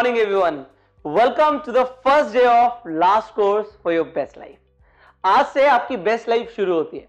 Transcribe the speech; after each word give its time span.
morning 0.00 0.18
everyone. 0.18 0.64
Welcome 1.04 1.60
to 1.64 1.72
the 1.72 1.84
first 2.02 2.32
day 2.32 2.44
of 2.46 2.84
last 2.98 3.34
course 3.34 3.66
for 3.82 3.92
your 3.92 4.04
best 4.06 4.36
life. 4.36 4.60
आज 5.24 5.46
से 5.46 5.66
आपकी 5.68 5.96
best 6.06 6.28
life 6.28 6.54
शुरू 6.56 6.74
होती 6.74 6.96
है 6.96 7.08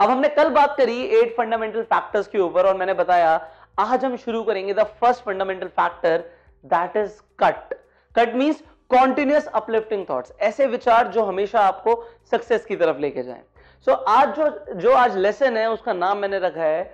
अब 0.00 0.10
हमने 0.10 0.28
कल 0.38 0.48
बात 0.50 0.74
करी 0.76 0.96
एट 1.18 1.34
फंडामेंटल 1.36 1.82
फैक्टर्स 1.82 2.28
के 2.28 2.38
ऊपर 2.38 2.66
और 2.66 2.76
मैंने 2.76 2.94
बताया 3.02 3.34
आज 3.78 4.04
हम 4.04 4.16
शुरू 4.16 4.42
करेंगे 4.42 4.74
the 4.74 4.84
first 5.00 5.24
fundamental 5.24 5.68
factor 5.80 6.24
that 6.64 6.96
is 6.96 7.20
CUT 7.44 7.74
CUT 8.14 8.34
means 8.34 8.62
continuous 8.90 9.46
uplifting 9.62 10.06
thoughts 10.10 10.32
ऐसे 10.50 10.66
विचार 10.78 11.08
जो 11.12 11.24
हमेशा 11.24 11.66
आपको 11.66 12.02
सक्सेस 12.32 12.64
की 12.66 12.76
तरफ़ 12.76 12.98
लेके 12.98 13.22
जाए 13.22 13.42
सो 13.86 13.90
so, 13.90 13.98
आज 14.08 14.36
जो 14.36 14.76
जो 14.76 14.94
आज 14.96 15.16
लेसन 15.18 15.56
है 15.56 15.70
उसका 15.70 15.92
नाम 15.94 16.18
मैंने 16.18 16.38
रखा 16.48 16.62
है 16.64 16.84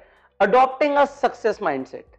अडॉप्टिंग 0.40 0.96
अ 0.96 1.04
सक्सेस 1.16 1.62
माइंडसेट 1.62 2.16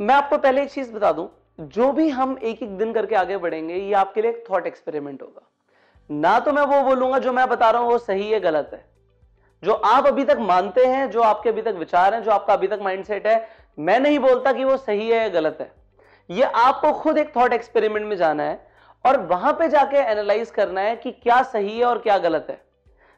मैं 0.00 0.14
आपको 0.14 0.38
पहले 0.38 0.62
एक 0.62 0.70
चीज़ 0.70 0.92
बता 0.92 1.12
दूँ 1.12 1.30
जो 1.60 1.92
भी 1.92 2.08
हम 2.08 2.38
एक 2.42 2.62
एक 2.62 2.76
दिन 2.78 2.92
करके 2.92 3.14
आगे 3.14 3.36
बढ़ेंगे, 3.36 3.74
ये 3.74 3.92
आपके 3.92 4.22
लिए 4.22 4.30
एक 4.30 4.44
थॉट 4.50 4.66
एक्सपेरिमेंट 4.66 5.22
होगा। 5.22 5.48
ना 6.10 6.38
तो 6.40 6.52
मैं 6.52 6.62
वो 6.62 6.82
बोलूँगा 6.82 7.18
जो 7.18 7.32
मैं 7.32 7.48
बता 7.48 7.70
रहा 7.70 7.82
हूँ, 7.82 7.90
वो 7.90 7.98
सही 7.98 8.30
है, 8.30 8.40
गलत 8.40 8.70
है। 8.72 8.84
जो 9.62 9.72
आप 9.72 10.06
अभी 10.06 10.24
तक 10.24 10.38
मानते 10.40 10.84
हैं, 10.86 11.10
जो 11.10 11.22
आपके 11.22 11.48
अभी 11.48 11.62
तक 11.62 11.74
विचार 11.74 12.14
हैं, 12.14 12.22
जो 12.22 12.30
आपका 12.30 12.52
अभी 12.52 12.66
तक 12.66 12.78
माइंडसेट 12.82 13.26
है, 13.26 13.48
मैं 13.78 14.00
नहीं 14.00 14.18
बोलता 14.18 14.52
कि 14.52 14.64
वो 14.64 14.76
सही 14.76 15.08
है 15.08 15.22
या 15.22 15.28
गलत 15.28 15.58
है। 15.60 15.72
ये 16.30 16.42
आपको 16.42 16.92
खुद 16.92 17.18
एक 17.18 17.36
थॉट 17.36 17.52
एक्सपेरिमेंट 17.52 18.06
में 18.06 18.16
जाना 18.16 18.42
है 18.42 18.68
और 19.04 19.20
वहाँ 19.26 19.52
पे 19.52 19.68
जाके 19.68 19.96
एनालाइज 19.96 20.50
करना 20.50 20.80
है 20.80 20.96
कि 20.96 21.10
क्या 21.12 21.42
सही 21.42 21.78
है 21.78 21.84
और 21.84 21.98
क्या 21.98 22.18
गलत 22.18 22.46
है। 22.50 22.60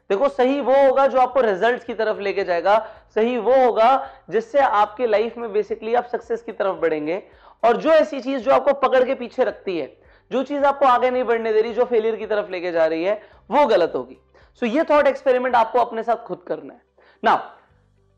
देखो 0.09 0.27
सही 0.29 0.59
वो 0.61 0.73
होगा 0.75 1.05
जो 1.07 1.19
आपको 1.19 1.41
रिजल्ट्स 1.41 1.85
की 1.85 1.93
तरफ़ 1.93 2.19
लेके 2.19 2.43
जाएगा 2.43 2.77
सही 3.15 3.37
वो 3.37 3.55
होगा 3.55 3.89
जिससे 4.29 4.59
आपके 4.59 5.07
लाइफ 5.07 5.37
में 5.37 5.51
बेसिकली 5.53 5.93
आप 5.93 6.05
सक्सेस 6.05 6.41
की 6.41 6.51
तरफ़ 6.51 6.77
बढ़ेंगे। 6.77 7.21
और 7.63 7.77
जो 7.77 7.91
ऐसी 7.91 8.19
चीज़ 8.21 8.41
जो 8.41 8.51
आपको 8.51 8.73
पकड़ 8.79 9.03
के 9.03 9.15
पीछे 9.15 9.43
रखती 9.43 9.77
है 9.77 9.85
जो 10.31 10.43
चीज़ 10.43 10.63
आपको 10.63 10.85
आगे 10.85 11.09
नहीं 11.11 11.23
बढ़ने 11.23 11.53
दे 11.53 11.61
रही 11.61 11.73
जो 11.73 11.85
फेलियर 11.85 12.15
की 12.15 12.25
तरफ़ 12.25 12.51
लेके 12.51 12.71
जा 12.71 12.85
रही 12.87 13.03
है 13.03 13.21
वो 13.51 13.65
गलत 13.67 13.91
होगी। 13.95 14.17
सो 14.61 14.65
so, 14.65 14.71
ये 14.73 14.83
थॉट 14.83 15.07
एक्सपेरिमेंट 15.07 15.55
आपको 15.55 15.79
अपने 15.79 16.03
साथ 16.03 16.25
खुद 16.25 16.43
करना 16.47 16.73
है। 16.73 16.81
ना 17.23 17.57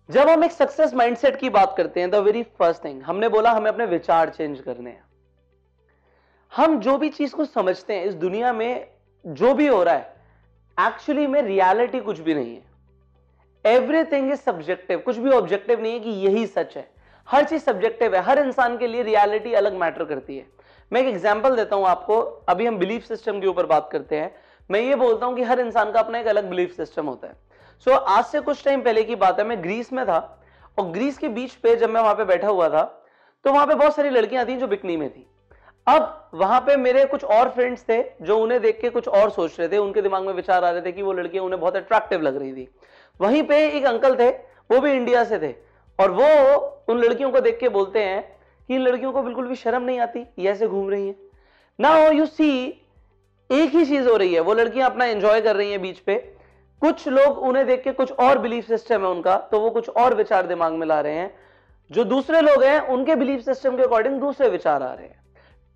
जब 0.10 0.30
हम 0.30 0.44
एक 0.44 0.52
सक्सेस 0.52 0.94
माइंडसेट 0.94 1.36
की 1.36 1.50
बात 1.50 1.74
करते 1.78 2.00
हैं 2.00 2.10
द 2.12 2.16
वेरी 2.16 2.44
फ़र्स्ट 2.60 2.84
थिंग 2.86 3.02
हमने 3.04 3.30
बोला 3.30 3.52
हमें 3.52 3.72
अपने 3.72 3.86
विचार 3.86 4.30
चेंज 4.30 4.60
करने 4.60 4.90
हैं। 4.90 5.04
हम 6.54 6.80
जो 6.80 6.98
भी 6.98 7.10
चीज़ 7.10 7.36
को 7.36 7.46
समझते 7.46 7.94
हैं 7.94 8.06
इस 8.06 8.14
दुनिया 8.16 8.54
में 8.54 8.88
जो 9.26 9.54
भी 9.54 9.68
हो 9.68 9.82
रहा 9.84 9.96
है 9.96 10.15
एक्चुअली 10.78 11.28
में 11.28 11.42
रियलिटी 11.42 12.00
कुछ 12.00 12.20
भी 12.20 12.34
नहीं 12.34 12.56
है। 12.56 13.74
एवरीथिंग 13.76 14.32
इज़ 14.32 14.40
सब्जेक्टिव 14.40 15.00
कुछ 15.00 15.18
भी 15.18 15.30
ऑब्जेक्टिव 15.30 15.82
नहीं 15.82 15.94
है 15.94 16.00
कि 16.00 16.10
यही 16.10 16.46
सच 16.48 16.76
है। 16.78 16.88
हर 17.28 17.44
चीज़ 17.44 17.64
सब्जेक्टिव 17.64 18.16
है। 18.16 18.22
हर 18.22 18.40
इंसान 18.40 18.78
के 18.78 18.88
लिए 18.88 19.04
रियलिटी 19.04 19.54
अलग 19.54 19.74
मैटर 19.74 20.04
करती 20.06 20.38
है। 20.38 20.46
मैं 20.92 21.02
एक 21.02 21.08
एग्ज़ाम्पल 21.08 21.56
देता 21.56 21.76
हूँ 21.76 21.86
आपको। 21.86 22.20
अभी 22.50 22.66
हम 22.66 22.78
बिलीफ 22.78 23.06
सिस्टम 23.06 23.40
के 23.42 23.48
ऊपर 23.48 23.66
बात 23.66 23.90
करते 23.92 24.16
हैं। 24.16 24.34
मैं 24.70 24.80
ये 24.80 24.96
बोलता 24.96 25.26
हूँ 25.26 25.36
कि 25.36 25.44
हर 25.44 25.60
इंसान 25.60 25.92
का 25.92 26.00
अपना 26.00 26.20
एक 26.20 26.28
अलग 26.28 26.50
बिलीफ 26.50 26.76
सिस्टम 26.78 27.06
होता 27.06 27.28
है। 27.28 27.34
सो 27.86 27.92
so, 27.92 27.98
आज 27.98 28.26
से 28.26 28.40
कुछ 28.40 28.64
टाइम 28.66 28.82
पहले 28.82 29.04
की 29.04 29.16
बात 29.16 29.40
है। 29.40 29.46
मैं 29.46 29.62
ग्रीस 29.64 29.94
में 29.94 30.06
था। 30.06 30.20
और 30.80 30.86
ग्रीस 30.86 31.18
के 31.18 31.28
बीच 31.28 31.54
पे 31.54 31.76
जब 31.76 31.90
मैं 31.90 32.02
वहाँ 32.02 32.16
पे 32.16 32.24
बैठा 32.26 32.48
हुआ 32.48 32.70
था 32.70 32.84
तो 33.46 33.52
वहाँ 33.54 33.68
पे 33.68 33.76
बहुत 33.76 33.96
सारी 33.96 34.10
लड़कियाँ 34.10 34.46
थी 34.46 34.56
जो 34.56 34.68
बिकनी 34.68 34.98
में 34.98 35.10
थी। 35.10 35.26
अब 35.88 36.30
वहाँ 36.34 36.60
पे 36.62 36.76
मेरे 36.78 37.06
कुछ 37.06 37.24
और 37.24 37.50
फ्रेंड्स 37.50 37.84
थे 37.90 38.04
जो 38.22 38.38
उन्हें 38.38 38.62
देख 38.62 38.80
के 38.82 38.90
कुछ 38.90 39.08
और 39.08 39.30
सोच 39.30 39.60
रहे 39.60 39.70
थे। 39.70 39.78
उनके 39.78 40.02
दिमाग 40.02 40.24
में 40.24 40.34
विचार 40.34 40.64
आ 40.64 40.70
रहे 40.70 40.82
थे 40.82 40.92
कि 40.92 41.02
वो 41.02 41.14
लड़कियाँ 41.14 41.44
उन्हें 41.46 41.60
बहुत 41.62 41.76
अट्रैक्टिव 41.76 42.22
लग 42.22 42.38
रही 42.38 42.54
थी। 42.54 42.68
वहीं 43.22 43.44
पे 43.44 43.58
एक 43.68 43.86
अंकल 43.86 44.16
थे, 44.16 44.30
वो 44.30 44.80
भी 44.80 44.92
इंडिया 44.92 45.24
से 45.24 45.40
थे। 45.40 45.54
और 46.00 46.12
वो 46.12 46.56
उन 46.90 46.98
लड़कियों 46.98 47.32
को 47.32 47.40
देख 47.40 47.60
के 47.60 47.70
बोलते 47.70 48.00
हैं 48.00 48.22
कि 48.68 48.76
इन 48.76 48.82
लड़कियों 48.82 49.12
को 49.12 49.22
बिल्कुल 49.22 49.48
भी 49.48 49.56
शर्म 49.56 49.84
नहीं 49.84 50.00
आती, 50.00 50.26
ये 50.40 50.50
ऐसे 50.50 50.68
घूम 50.68 50.90
रही 50.90 51.08
है। 51.08 51.16
ना 51.80 51.90
हो 51.90 52.12
यू 52.12 52.26
सी 52.26 52.50
एक 53.52 53.70
ही 53.70 53.86
चीज़ 53.86 54.10
हो 54.10 54.16
रही 54.18 54.34
है। 54.34 54.40
वो 54.40 54.54
लड़कियाँ 54.54 54.90
अपना 54.90 55.06
एंजॉय 55.06 55.42
कर 55.42 55.56
रही 55.56 55.72
हैं 55.72 55.82
बीच 55.82 56.00
पे। 56.00 56.16
कुछ 56.82 57.08
लोग 57.08 57.38
उन्हें 57.38 57.66
देख 57.68 57.84
के 57.84 57.92
कुछ 57.92 58.12
और 58.12 58.38
बिलीफ 58.38 58.68
सिस्टम 58.68 59.02
है 59.02 59.08
उनका 59.08 59.38
तो 59.52 59.60
वो 59.60 59.70
कुछ 59.70 59.90
और 59.90 60.16
विचार 60.16 60.48
दिमाग 60.48 60.74
में 60.74 60.88
ला 60.88 61.00
रहे 61.02 61.14
हैं। 61.14 61.36
जो 61.92 62.04
दूसरे 62.04 62.42
लोग 62.42 62.64
हैं, 62.64 62.80
उनके 62.80 63.16
बिलीफ 63.16 63.42
सिस्टम 63.42 63.78
के 63.78 63.84
अकॉर्डिंग 63.84 64.20
दूसरे 64.20 64.50
विचार 64.50 64.84
आ 64.84 64.94
रहे 64.94 65.08
हैं। 65.08 65.25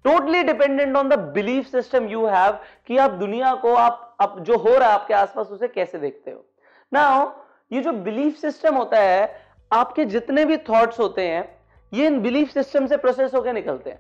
Totally 0.06 0.44
dependent 0.44 0.96
on 0.98 1.10
the 1.10 1.20
belief 1.34 1.68
system 1.68 2.08
you 2.08 2.26
have 2.28 2.60
कि 2.88 2.98
आप 2.98 3.12
दुनिया 3.14 3.54
को 3.56 3.74
आप, 3.76 4.18
आप 4.22 4.40
जो 4.40 4.58
हो 4.58 4.78
रहा 4.78 4.90
है 4.90 4.94
आपके 4.94 5.14
आसपास 5.14 5.48
उसे 5.48 5.68
कैसे 5.68 5.98
देखते 5.98 6.32
हो। 6.32 6.46
ना 6.92 7.36
ये 7.72 7.82
जो 7.82 7.92
बिलीफ 8.04 8.38
सिस्टम 8.38 8.76
होता 8.76 9.00
है 9.00 9.50
आपके 9.72 10.06
जितने 10.08 10.46
भी 10.46 10.58
थॉट्स 10.60 11.00
होते 11.00 11.28
हैं 11.28 11.44
ये 11.92 12.06
इन 12.08 12.20
बिलीफ 12.22 12.50
सिस्टम 12.50 12.86
से 12.88 12.98
प्रोसेस 12.98 13.34
होकर 13.34 13.54
निकलते 13.54 13.90
हैं। 13.90 14.00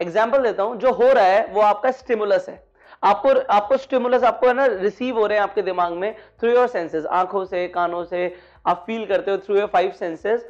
एग्ज़ाम्पल 0.00 0.42
देता 0.42 0.62
हूँ 0.62 0.76
जो 0.76 0.92
हो 0.92 1.12
रहा 1.12 1.24
है 1.24 1.46
वो 1.46 1.60
आपका 1.62 1.90
स्टिमुलस 1.92 2.48
है। 2.48 2.62
आपको 3.02 3.28
आपको 3.52 3.76
स्टिमुलस 3.76 4.22
आपको 4.24 4.46
है 4.46 4.52
ना 4.54 4.66
रिसीव 4.66 5.18
हो 5.18 5.26
रहे 5.26 5.38
हैं 5.38 5.42
आपके 5.44 5.62
दिमाग 5.62 5.92
में 5.94 6.14
थ्रू 6.40 6.50
योर 6.50 6.68
सेंसेस 6.68 7.06
आँखों 7.12 7.44
से 7.44 7.66
कानों 7.68 8.04
से 8.04 8.34
आप 8.66 8.84
फील 8.86 9.04
करते 9.06 9.30
हो 9.30 9.38
थ्रू 9.38 9.56
योर 9.56 9.66
फाइव 9.66 9.90
सेंसेस 9.98 10.46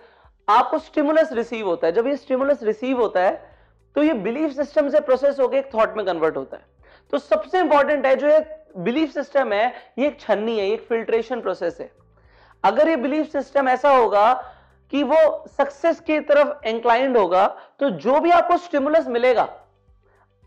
आपको 0.48 0.78
स्टिमुलस 0.78 1.32
रिसीव 1.32 1.66
होता 1.66 1.86
है। 1.86 1.92
जब 1.92 2.06
ये 2.06 2.16
स्टिमुलस 2.16 2.62
रिसीव 2.62 3.00
होता 3.00 3.20
है 3.20 3.53
तो 3.96 4.02
ये 4.02 4.12
बिलीफ 4.14 4.52
सिस्टम 4.52 4.88
से 4.88 5.00
प्रोसेस 5.00 5.40
होकर 5.40 5.56
एक 5.56 5.74
थॉट 5.74 5.96
में 5.96 6.04
कन्वर्ट 6.06 6.36
होता 6.36 6.56
है। 6.56 6.62
तो 7.12 7.18
सबसे 7.18 7.58
इंपॉर्टेंट 7.60 8.06
है, 8.06 8.14
जो 8.16 8.28
ये 8.28 8.38
बिलीफ 8.76 9.12
सिस्टम 9.12 9.52
है, 9.52 9.72
ये 9.98 10.06
एक 10.06 10.20
छन्नी 10.20 10.58
है 10.58 10.68
एक 10.68 10.82
फिल्ट्रेशन 10.82 11.40
प्रोसेस 11.40 11.80
है। 11.80 11.90
अगर 12.64 12.88
ये 12.88 12.96
बिलीफ 12.96 13.30
सिस्टम 13.32 13.68
ऐसा 13.68 13.90
होगा 13.90 14.32
कि 14.92 15.02
वो 15.02 15.44
सक्सेस 15.58 16.00
की 16.00 16.18
तरफ़ 16.22 16.66
इंक्लाइंड 16.66 17.16
होगा 17.16 17.46
तो 17.80 17.90
जो 17.90 18.18
भी 18.20 18.30
आपको 18.30 18.56
स्टिमुलस 18.56 19.06
मिलेगा, 19.08 19.48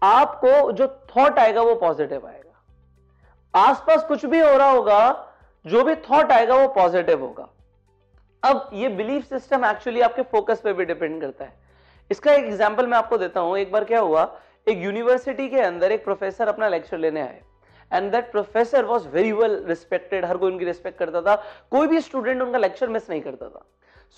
आपको 0.01 0.71
जो 0.71 0.87
थॉट 1.09 1.39
आएगा 1.39 1.61
वो 1.61 1.75
पॉजिटिव 1.75 2.27
आएगा। 2.27 3.61
आसपास 3.61 4.03
कुछ 4.03 4.25
भी 4.25 4.39
हो 4.39 4.55
रहा 4.57 4.69
होगा, 4.69 5.33
जो 5.65 5.83
भी 5.83 5.95
थॉट 6.01 6.31
आएगा 6.31 6.55
वो 6.55 6.67
पॉजिटिव 6.73 7.21
होगा। 7.21 7.47
अब 8.43 8.69
ये 8.73 8.89
बिलीफ 8.89 9.25
सिस्टम 9.25 9.65
एक्चुअली 9.65 10.01
आपके 10.01 10.21
फोकस 10.23 10.61
पे 10.61 10.73
भी 10.73 10.85
डिपेंड 10.85 11.19
करता 11.21 11.45
है। 11.45 11.53
इसका 12.11 12.33
एक 12.33 12.45
एग्ज़ाम्पल 12.45 12.87
मैं 12.87 12.97
आपको 12.97 13.17
देता 13.17 13.39
हूँ। 13.39 13.57
एक 13.57 13.71
बार 13.71 13.83
क्या 13.83 13.99
हुआ? 13.99 14.31
एक 14.67 14.77
यूनिवर्सिटी 14.77 15.47
के 15.49 15.59
अंदर 15.61 15.91
एक 15.91 16.03
प्रोफेसर 16.03 16.47
अपना 16.47 16.67
लेक्चर 16.69 16.97
लेने 16.97 17.21
आए। 17.21 17.41
And 17.91 18.11
that 18.11 18.31
professor 18.31 18.85
was 18.85 19.07
very 19.07 19.31
well 19.31 19.63
respected 19.67 20.25
हर 20.25 20.37
कोई 20.37 20.51
उनकी 20.51 20.65
रिस्पेक्ट 20.65 20.99
करता 20.99 21.21
था। 21.21 21.35
कोई 21.71 21.87
भी 21.87 22.01
स्टूडेंट 22.01 22.41
उनका 22.41 22.57
लेक्चर 22.57 22.89
मिस 22.89 23.09
नहीं 23.09 23.21
करता 23.21 23.49
था। 23.49 23.65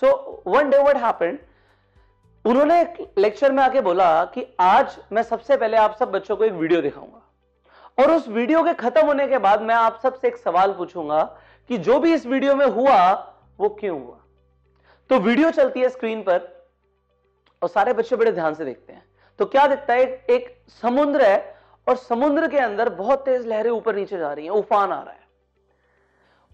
So 0.01 0.43
one 0.47 0.69
day 0.69 0.77
what 0.83 0.97
happened 0.97 1.39
उन्होंने 2.45 2.83
लेक्चर 3.17 3.51
में 3.51 3.63
आके 3.63 3.81
बोला 3.81 4.23
कि 4.25 4.45
आज 4.59 4.97
मैं 5.11 5.23
सबसे 5.23 5.57
पहले 5.57 5.77
आप 5.77 5.95
सब 5.99 6.11
बच्चों 6.11 6.35
को 6.35 6.43
एक 6.43 6.53
वीडियो 6.53 6.81
दिखाऊँगा। 6.81 8.03
और 8.03 8.11
उस 8.11 8.27
वीडियो 8.27 8.63
के 8.63 8.73
खत्म 8.73 9.05
होने 9.05 9.27
के 9.27 9.37
बाद 9.37 9.61
मैं 9.61 9.75
आप 9.75 9.99
सबसे 10.03 10.27
एक 10.27 10.37
सवाल 10.37 10.73
पूछूँगा 10.73 11.23
कि 11.69 11.77
जो 11.77 11.99
भी 11.99 12.13
इस 12.13 12.25
वीडियो 12.25 12.55
में 12.55 12.65
हुआ, 12.65 13.11
वो 13.59 13.69
क्यों 13.69 13.99
हुआ? 14.01 14.17
तो 15.09 15.19
वीडियो 15.19 15.51
चलती 15.51 15.79
है 15.79 15.89
स्क्रीन 15.89 16.21
पर। 16.21 16.47
और 17.61 17.69
सारे 17.69 17.93
बच्चे 17.93 18.15
बड़े 18.15 18.31
ध्यान 18.31 18.53
से 18.53 18.65
देखते 18.65 18.93
हैं। 18.93 19.05
तो 19.39 19.45
क्या 19.45 19.67
दिखता 19.67 19.93
है? 19.93 20.03
एक 20.29 20.57
समुद्र 20.81 21.21
है 21.21 21.55
और 21.87 21.95
समुद्र 21.95 22.47
के 22.47 22.57
अंदर 22.57 22.89
बहुत 22.89 23.25
तेज 23.25 23.47
लहरें 23.47 23.71
ऊपर 23.71 23.95
नीचे 23.95 24.17
जा 24.17 24.33
रही 24.33 24.45
हैं, 24.45 24.51
उफान 24.51 24.91
आ 24.91 25.01
रहा 25.01 25.13
है। 25.13 25.27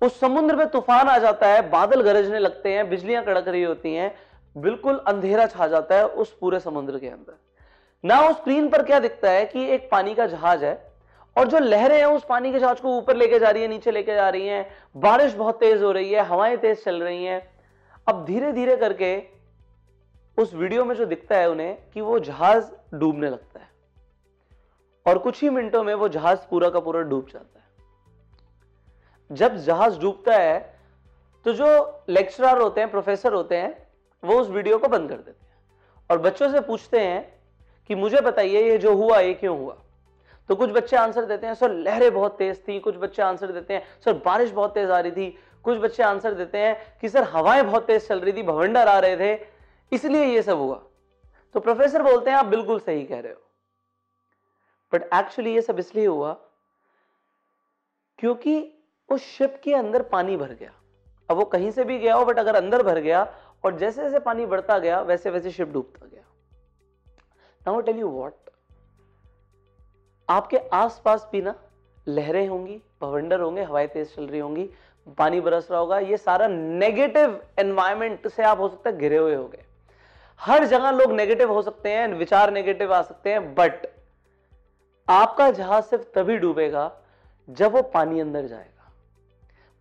उस 0.01 0.19
समुद्र 0.19 0.55
में 0.55 0.67
तूफ़ान 0.67 1.07
आ 1.07 1.17
जाता 1.17 1.47
है, 1.47 1.69
बादल 1.69 2.01
गरजने 2.01 2.39
लगते 2.39 2.73
हैं, 2.73 2.89
बिजलियाँ 2.89 3.23
कड़क 3.23 3.47
रही 3.47 3.63
होती 3.63 3.93
हैं, 3.93 4.15
बिल्कुल 4.57 4.97
अंधेरा 5.07 5.45
छा 5.47 5.67
जाता 5.67 5.95
है 5.95 6.07
उस 6.07 6.37
पूरे 6.37 6.59
समुद्र 6.59 6.99
के 6.99 7.07
अंदर। 7.07 7.37
ना 8.03 8.19
उस 8.21 8.35
स्क्रीन 8.35 8.69
पर 8.69 8.83
क्या 8.83 8.99
दिखता 8.99 9.29
है 9.29 9.45
कि 9.45 9.65
एक 9.65 9.89
पानी 9.91 10.15
का 10.15 10.27
जहाज़ 10.27 10.65
है 10.65 10.91
और 11.35 11.47
जो 11.47 11.59
लहरें 11.59 11.97
हैं 11.97 12.05
उस 12.05 12.25
पानी 12.29 12.51
के 12.51 12.59
जहाज़ 12.59 12.81
को 12.81 12.97
ऊपर 12.97 13.15
लेके 13.15 13.39
जा 13.39 13.49
रही 13.49 13.61
है, 13.61 13.67
नीचे 13.67 13.91
लेके 13.91 14.15
जा 14.15 14.29
रही 14.29 14.47
हैं, 14.47 14.67
बारिश 14.97 15.33
बहुत 15.33 15.59
तेज 15.59 15.83
हो 15.83 15.91
रही 15.91 16.11
है, 16.11 16.23
हवाएँ 16.23 16.57
तेज 16.57 16.83
चल 16.83 17.01
रही 17.03 17.25
हैं। 17.25 17.41
अब 18.07 18.25
धीरे 18.25 18.51
धीरे 18.51 18.75
करके 18.75 19.34
उस 20.37 20.53
वीडियो 20.53 20.85
में 20.85 20.95
जो 20.95 21.05
दिखता 21.05 21.37
है 21.37 21.49
उन्हें 21.49 21.77
कि 21.93 22.01
वो 22.01 22.19
जहाज़ 22.19 22.71
डूबने 22.93 23.29
लगता 23.29 23.59
है। 23.59 23.69
और 25.07 25.17
कुछ 25.17 25.41
ही 25.41 25.49
मिनटों 25.49 25.83
में 25.83 25.93
वो 25.93 26.07
जहाज़ 26.07 26.39
पूरा 26.49 26.69
का 26.69 26.79
पूरा 26.79 27.01
डूब 27.01 27.27
जाता 27.33 27.59
है। 27.59 27.65
जब 29.31 29.55
जहाज़ 29.55 29.99
डूबता 29.99 30.33
है 30.33 30.75
तो 31.45 31.53
जो 31.53 31.99
लेक्चरर 32.09 32.61
होते 32.61 32.81
हैं 32.81 32.91
प्रोफेसर 32.91 33.33
होते 33.33 33.57
हैं, 33.57 33.87
वो 34.23 34.41
उस 34.41 34.49
वीडियो 34.49 34.77
को 34.77 34.87
बंद 34.87 35.09
कर 35.09 35.15
देते 35.15 35.45
हैं। 35.45 35.53
और 36.11 36.17
बच्चों 36.17 36.49
से 36.51 36.61
पूछते 36.61 36.99
हैं 36.99 37.41
कि 37.87 37.95
मुझे 37.95 38.21
बताइए, 38.21 38.69
ये 38.71 38.77
जो 38.77 38.95
हुआ, 38.95 39.19
ये 39.19 39.33
क्यों 39.33 39.59
हुआ? 39.59 39.77
तो 40.49 40.55
कुछ 40.55 40.69
बच्चे 40.69 40.97
आंसर 40.97 41.25
देते 41.25 41.47
हैं, 41.47 41.53
सर, 41.53 41.71
लहरें 41.71 42.13
बहुत 42.13 42.37
तेज 42.37 42.67
थी। 42.67 42.79
कुछ 42.79 42.95
बच्चे 42.95 43.21
आंसर 43.21 43.51
देते 43.51 43.73
हैं, 43.73 43.83
सर, 44.05 44.13
बारिश 44.13 44.51
बहुत 44.51 44.73
तेज 44.73 44.91
आ 44.91 44.99
रही 44.99 45.11
थी। 45.11 45.37
कुछ 45.63 45.77
बच्चे 45.77 46.03
आंसर 46.03 46.33
देते 46.33 46.57
हैं 46.57 46.97
कि, 47.01 47.09
सर, 47.09 47.23
हवाएँ 47.23 47.63
बहुत 47.63 47.85
तेज 47.85 48.07
चल 48.07 48.19
रही 48.19 48.33
थी 48.33 48.43
भवंडर 48.43 48.87
आ 48.87 48.99
रहे 48.99 49.17
थे। 49.17 49.54
इसलिए 49.91 50.25
ये 50.25 50.41
सब 50.41 50.57
हुआ। 50.57 50.81
तो 51.55 51.59
प्रोफेसर 51.59 52.03
बोलते 52.03 52.29
हैं, 52.29 52.37
आप 52.37 52.45
बिल्कुल 52.45 52.79
सही 52.79 53.05
कह 53.05 53.19
रहे 53.19 53.33
हो। 53.33 53.41
बट 54.93 55.03
एक्चुअली 55.13 55.53
ये 55.53 55.61
सब 55.61 55.79
इसलिए 55.79 56.05
हुआ 56.05 56.33
क्योंकि 58.19 58.71
उस 59.09 59.23
शिप 59.27 59.59
के 59.63 59.73
अंदर 59.73 60.01
पानी 60.03 60.37
भर 60.37 60.53
गया। 60.53 60.71
अब 61.29 61.37
वो 61.37 61.45
कहीं 61.45 61.71
से 61.71 61.83
भी 61.83 61.97
गया 61.99 62.15
हो 62.15 62.25
बट 62.25 62.39
अगर 62.39 62.55
अंदर 62.55 62.83
भर 62.83 62.99
गया 62.99 63.23
और 63.63 63.77
जैसे 63.77 64.01
जैसे 64.01 64.19
पानी 64.19 64.45
बढ़ता 64.45 64.77
गया, 64.79 65.01
वैसे 65.01 65.29
वैसे 65.29 65.51
शिप 65.51 65.69
डूबता 65.69 66.05
गया। 66.05 66.23
नाउ 67.61 67.81
टेल 67.81 67.97
यू 67.97 68.09
व्हाट 68.09 68.33
आपके 70.29 70.57
आसपास 70.73 71.27
भी 71.31 71.41
ना 71.41 71.53
लहरें 72.07 72.47
होंगी, 72.47 72.81
भवंडर 73.01 73.39
होंगे, 73.39 73.63
हवाएँ 73.63 73.87
तेज 73.87 74.15
चल 74.15 74.27
रही 74.27 74.39
होंगी, 74.39 74.69
पानी 75.17 75.39
बरस 75.41 75.67
रहा 75.71 75.79
होगा, 75.79 75.99
ये 75.99 76.17
सारा 76.17 76.47
नेगेटिव 76.47 77.41
एनवायरमेंट 77.59 78.27
से 78.27 78.43
आप 78.43 78.59
हो 78.59 78.69
सकता 78.69 78.89
है 78.89 78.97
घिरे 78.97 79.17
हुए 79.17 79.35
होंगे 79.35 79.63
हर 80.41 80.65
जगह 80.65 80.91
लोग 80.91 81.11
नेगेटिव 81.13 81.51
हो 81.53 81.61
सकते 81.61 81.89
हैं, 81.89 82.07
विचार 82.09 82.51
नेगेटिव 82.51 82.93
आ 82.93 83.01
सकते 83.01 83.29
हैं 83.29 83.53
बट 83.55 83.87
आपका 85.07 85.49
जहाज़ 85.51 85.85
सिर्फ़ 85.85 86.03
तभी 86.15 86.37
डूबेगा 86.37 86.91
जब 87.47 87.71
वो 87.71 87.81
पानी 87.89 88.19
अंदर 88.19 88.45
जाएगा। 88.47 88.91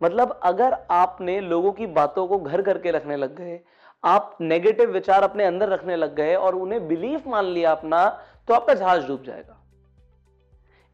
मतलब 0.00 0.38
अगर 0.44 0.76
आपने 0.92 1.40
लोगों 1.42 1.72
की 1.72 1.86
बातों 1.88 2.26
को 2.26 2.38
घर 2.38 2.62
करके 2.62 2.90
रखने 2.90 3.16
लग 3.16 3.36
गए, 3.36 3.60
आप 4.04 4.36
नेगेटिव 4.40 4.90
विचार 4.90 5.22
अपने 5.22 5.44
अंदर 5.44 5.68
रखने 5.68 5.96
लग 5.96 6.14
गए 6.14 6.34
और 6.36 6.54
उन्हें 6.54 6.86
बिलीफ 6.88 7.26
मान 7.26 7.44
लिया 7.46 7.70
अपना 7.72 8.06
तो 8.48 8.54
आपका 8.54 8.74
जहाज़ 8.74 9.06
डूब 9.06 9.22
जाएगा। 9.24 9.60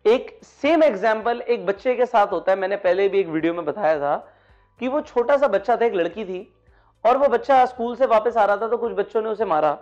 एक 0.05 0.39
सेम 0.43 0.83
एग्ज़ाम्पल 0.83 1.41
एक 1.41 1.67
बच्चे 1.67 1.95
के 1.95 2.07
साथ 2.07 2.27
होता 2.27 2.53
है, 2.53 2.59
मैंने 2.59 2.77
पहले 2.79 3.09
भी 3.09 3.21
एक 3.21 3.29
वीडियो 3.29 3.55
में 3.55 3.65
बताया 3.65 3.99
था 3.99 4.17
कि 4.81 4.89
वो 4.89 5.01
छोटा 5.03 5.37
सा 5.37 5.49
बच्चा 5.49 5.77
था, 5.77 5.85
एक 5.85 5.95
लड़की 5.95 6.25
थी 6.25 6.41
और 7.05 7.17
वो 7.17 7.29
बच्चा 7.29 7.67
स्कूल 7.67 7.97
से 7.97 8.07
वापस 8.07 8.37
आ 8.37 8.45
रहा 8.45 8.57
था 8.57 8.69
तो 8.69 8.77
कुछ 8.77 8.93
बच्चों 8.93 9.23
ने 9.23 9.29
उसे 9.29 9.45
मारा। 9.45 9.79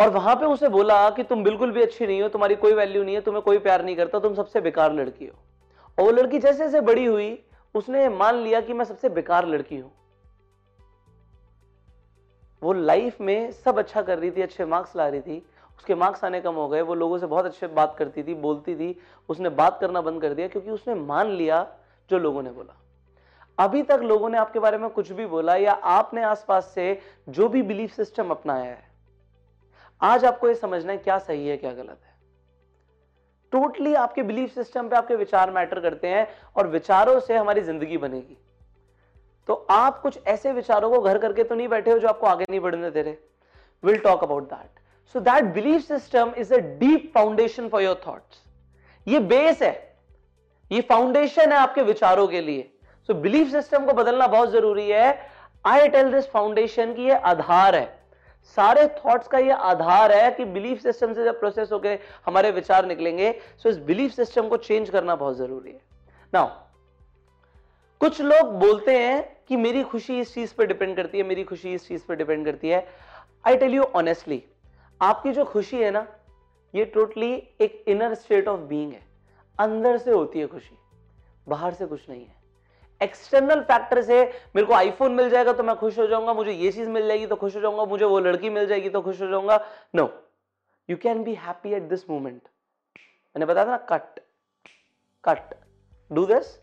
और 0.00 0.10
वहाँ 0.10 0.36
पे 0.36 0.46
उसे 0.46 0.68
बोला 0.68 1.10
कि 1.10 1.22
तुम 1.22 1.44
बिल्कुल 1.44 1.70
भी 1.70 1.82
अच्छी 1.82 2.06
नहीं 2.06 2.22
हो, 2.22 2.28
तुम्हारी 2.28 2.54
कोई 2.54 2.72
वैल्यू 2.72 3.04
नहीं 3.04 3.14
है, 3.14 3.20
तुम्हें 3.20 3.42
कोई 3.42 3.58
प्यार 3.58 3.84
नहीं 3.84 3.96
करता, 3.96 4.18
तुम 4.18 4.34
सबसे 4.34 4.60
बेकार 4.60 4.92
लड़की 4.92 5.26
हो। 5.26 5.38
और 5.98 6.04
वो 6.04 6.10
लड़की 6.10 6.38
जैसे 6.38 6.58
जैसे 6.58 6.80
बड़ी 6.80 7.04
हुई, 7.04 7.44
उसने 7.74 8.08
मान 8.08 8.34
लिया 8.34 8.60
कि 8.60 8.72
मैं 8.72 8.84
सबसे 8.84 9.08
बेकार 9.08 9.46
लड़की 9.46 9.76
हूँ। 9.76 9.92
वो 12.62 12.72
लाइफ 12.72 13.20
में 13.20 13.50
सब 13.52 13.78
अच्छा 13.78 14.02
कर 14.02 14.18
रही 14.18 14.30
थी, 14.30 14.42
अच्छे 14.42 14.64
मार्क्स 14.64 14.96
ला 14.96 15.08
रही 15.08 15.20
थी। 15.20 15.46
उसके 15.78 15.94
मार्क्स 15.94 16.24
आने 16.24 16.40
कम 16.40 16.54
हो 16.54 16.68
गए, 16.68 16.80
वो 16.80 16.94
लोगों 16.94 17.18
से 17.18 17.26
बहुत 17.26 17.44
अच्छे 17.44 17.66
बात 17.66 17.96
करती 17.98 18.22
थी, 18.22 18.34
बोलती 18.34 18.74
थी। 18.74 19.00
उसने 19.28 19.48
बात 19.48 19.80
करना 19.80 20.00
बंद 20.00 20.22
कर 20.22 20.34
दिया 20.34 20.48
क्योंकि 20.48 20.70
उसने 20.70 20.94
मान 20.94 21.30
लिया 21.30 21.66
जो 22.10 22.18
लोगों 22.18 22.42
ने 22.42 22.50
बोला। 22.50 22.83
अभी 23.58 23.82
तक 23.82 24.00
लोगों 24.02 24.28
ने 24.28 24.38
आपके 24.38 24.58
बारे 24.58 24.78
में 24.78 24.88
कुछ 24.90 25.10
भी 25.12 25.26
बोला 25.26 25.54
या 25.56 25.72
आपने 25.72 26.22
आसपास 26.24 26.72
से 26.74 26.98
जो 27.28 27.48
भी 27.48 27.62
बिलीफ 27.62 27.92
सिस्टम 27.92 28.30
अपनाया 28.30 28.64
है, 28.64 28.82
आज 30.00 30.24
आपको 30.24 30.48
यह 30.48 30.54
समझना 30.54 30.92
है 30.92 30.98
क्या 30.98 31.18
सही 31.20 31.46
है, 31.48 31.56
क्या 31.56 31.72
गलत 31.72 32.00
है। 32.04 32.12
टोटली 33.52 33.94
आपके 33.96 34.22
बिलीफ 34.22 34.54
सिस्टम 34.54 34.88
पे 34.88 34.96
आपके 34.96 35.16
विचार 35.16 35.50
मैटर 35.50 35.80
करते 35.80 36.08
हैं 36.08 36.26
और 36.56 36.68
विचारों 36.68 37.18
से 37.20 37.36
हमारी 37.36 37.60
ज़िंदगी 37.62 37.96
बनेगी। 37.98 38.36
तो 39.48 39.54
आप 39.70 40.00
कुछ 40.00 40.18
ऐसे 40.26 40.52
विचारों 40.52 40.90
को 40.90 41.00
घर 41.00 41.18
करके 41.18 41.44
तो 41.44 41.54
नहीं 41.54 41.68
बैठे 41.68 41.90
हो 41.90 41.98
जो 41.98 42.08
आपको 42.08 42.26
आगे 42.26 42.44
नहीं 42.50 42.60
बढ़ने 42.60 42.90
दे 42.90 43.02
रहे। 43.02 43.14
Will 43.82 43.98
talk 44.00 44.22
about 44.24 44.44
that 44.44 44.80
so 45.14 45.20
that 45.22 45.44
belief 45.54 45.82
system 45.82 46.32
is 46.38 46.54
a 46.54 46.58
deep 46.78 47.10
foundation 47.14 47.68
for 47.68 47.82
your 47.82 48.00
thoughts 48.06 48.42
ये 49.06 49.18
बेस 49.22 49.62
है। 49.62 49.72
ये 50.70 50.80
फाउंडेशन 50.82 51.52
है 51.52 51.58
आपके 51.58 51.82
विचारों 51.82 52.26
के 52.28 52.40
लिए। 52.40 52.70
सो 53.08 53.14
बिलीफ 53.14 53.50
सिस्टम 53.52 53.84
को 53.86 53.92
बदलना 53.92 54.26
बहुत 54.26 54.50
ज़रूरी 54.50 54.88
है। 54.90 55.30
आई 55.64 55.88
टेल 55.88 56.10
दिस 56.12 56.30
फाउंडेशन 56.30 56.94
की 56.94 57.04
ये 57.04 57.16
आधार 57.24 57.74
है। 57.74 58.02
सारे 58.56 58.86
थॉट्स 58.96 59.28
का 59.28 59.38
ये 59.38 59.52
आधार 59.52 60.12
है 60.12 60.30
कि 60.30 60.44
बिलीफ 60.44 60.80
सिस्टम 60.82 61.12
से 61.14 61.24
जब 61.24 61.38
प्रोसेस 61.40 61.72
होकर 61.72 61.98
हमारे 62.26 62.50
विचार 62.50 62.86
निकलेंगे 62.86 63.30
सो 63.62 63.68
इस 63.68 63.78
बिलीफ 63.80 64.12
सिस्टम 64.12 64.48
को 64.48 64.56
चेंज 64.58 64.90
करना 64.90 65.16
बहुत 65.16 65.36
ज़रूरी 65.36 65.70
है। 65.70 65.80
नाउ 66.32 66.48
कुछ 68.00 68.20
लोग 68.20 68.52
बोलते 68.60 68.98
हैं 68.98 69.22
कि 69.48 69.56
मेरी 69.56 69.82
खुशी 69.82 70.18
इस 70.20 70.34
चीज़ 70.34 70.54
पर 70.54 70.66
डिपेंड 70.66 70.94
करती 70.96 71.18
है, 71.18 71.24
मेरी 71.24 71.44
खुशी 71.44 71.74
इस 71.74 71.88
चीज़ 71.88 72.06
पर 72.08 72.16
डिपेंड 72.16 72.44
करती 72.46 72.68
है। 72.68 72.86
आई 73.46 73.56
टेल 73.56 73.74
यू 73.74 73.82
ऑनेस्टली 73.82 74.42
आपकी 75.00 75.32
जो 75.32 75.44
खुशी 75.44 75.82
है 75.82 75.90
ना, 75.90 76.06
ये 76.74 76.84
टोटली 76.84 77.32
एक 77.60 77.84
इनर 77.88 78.14
स्टेट 78.14 78.48
ऑफ़ 78.48 78.60
बीइंग 78.60 78.92
है। 78.92 79.00
अंदर 79.58 79.98
से 79.98 80.10
होती 80.10 80.40
है 80.40 80.46
खुशी, 80.46 80.76
बाहर 81.48 81.72
से 81.72 81.86
कुछ 81.86 82.08
नहीं 82.08 82.24
है। 82.24 82.42
एक्सटर्नल 83.00 83.60
फैक्टर 83.62 84.00
से 84.02 84.22
मेरे 84.56 84.66
को 84.66 84.74
आईफोन 84.74 85.12
मिल 85.14 85.30
जाएगा 85.30 85.52
तो 85.52 85.62
मैं 85.62 85.74
खुश 85.76 85.98
हो 85.98 86.06
जाऊँगा, 86.06 86.32
मुझे 86.34 86.52
ये 86.52 86.70
चीज़ 86.72 86.88
मिल 86.88 87.06
जाएगी 87.08 87.26
तो 87.26 87.36
खुश 87.36 87.56
हो 87.56 87.60
जाऊँगा, 87.60 87.84
मुझे 87.84 88.04
वो 88.04 88.18
लड़की 88.20 88.50
मिल 88.50 88.66
जाएगी 88.66 88.88
तो 88.88 89.00
खुश 89.02 89.20
हो 89.22 89.28
जाऊँगा। 89.28 89.58
No 89.94 90.08
you 90.88 90.96
can 91.02 91.22
be 91.24 91.34
happy 91.36 91.72
at 91.74 91.82
this 91.88 92.08
moment 92.10 92.40
मैंने 92.42 93.46
बताया 93.46 93.66
था 93.66 93.70
ना 93.70 93.76
CUT 93.90 94.20
CUT 95.24 95.54
do 96.10 96.24
this 96.26 96.56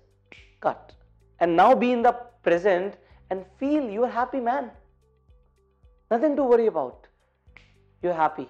CUT 0.64 0.92
and 1.42 1.56
now 1.56 1.76
be 1.76 1.92
in 1.92 2.02
the 2.04 2.08
present 2.44 2.96
and 3.32 3.44
feel 3.60 3.90
you 3.90 4.04
are 4.06 4.12
happy 4.12 4.40
man 4.42 4.72
nothing 6.12 6.38
to 6.38 6.44
worry 6.48 6.68
about 6.68 7.08
you 8.04 8.12
happy 8.14 8.48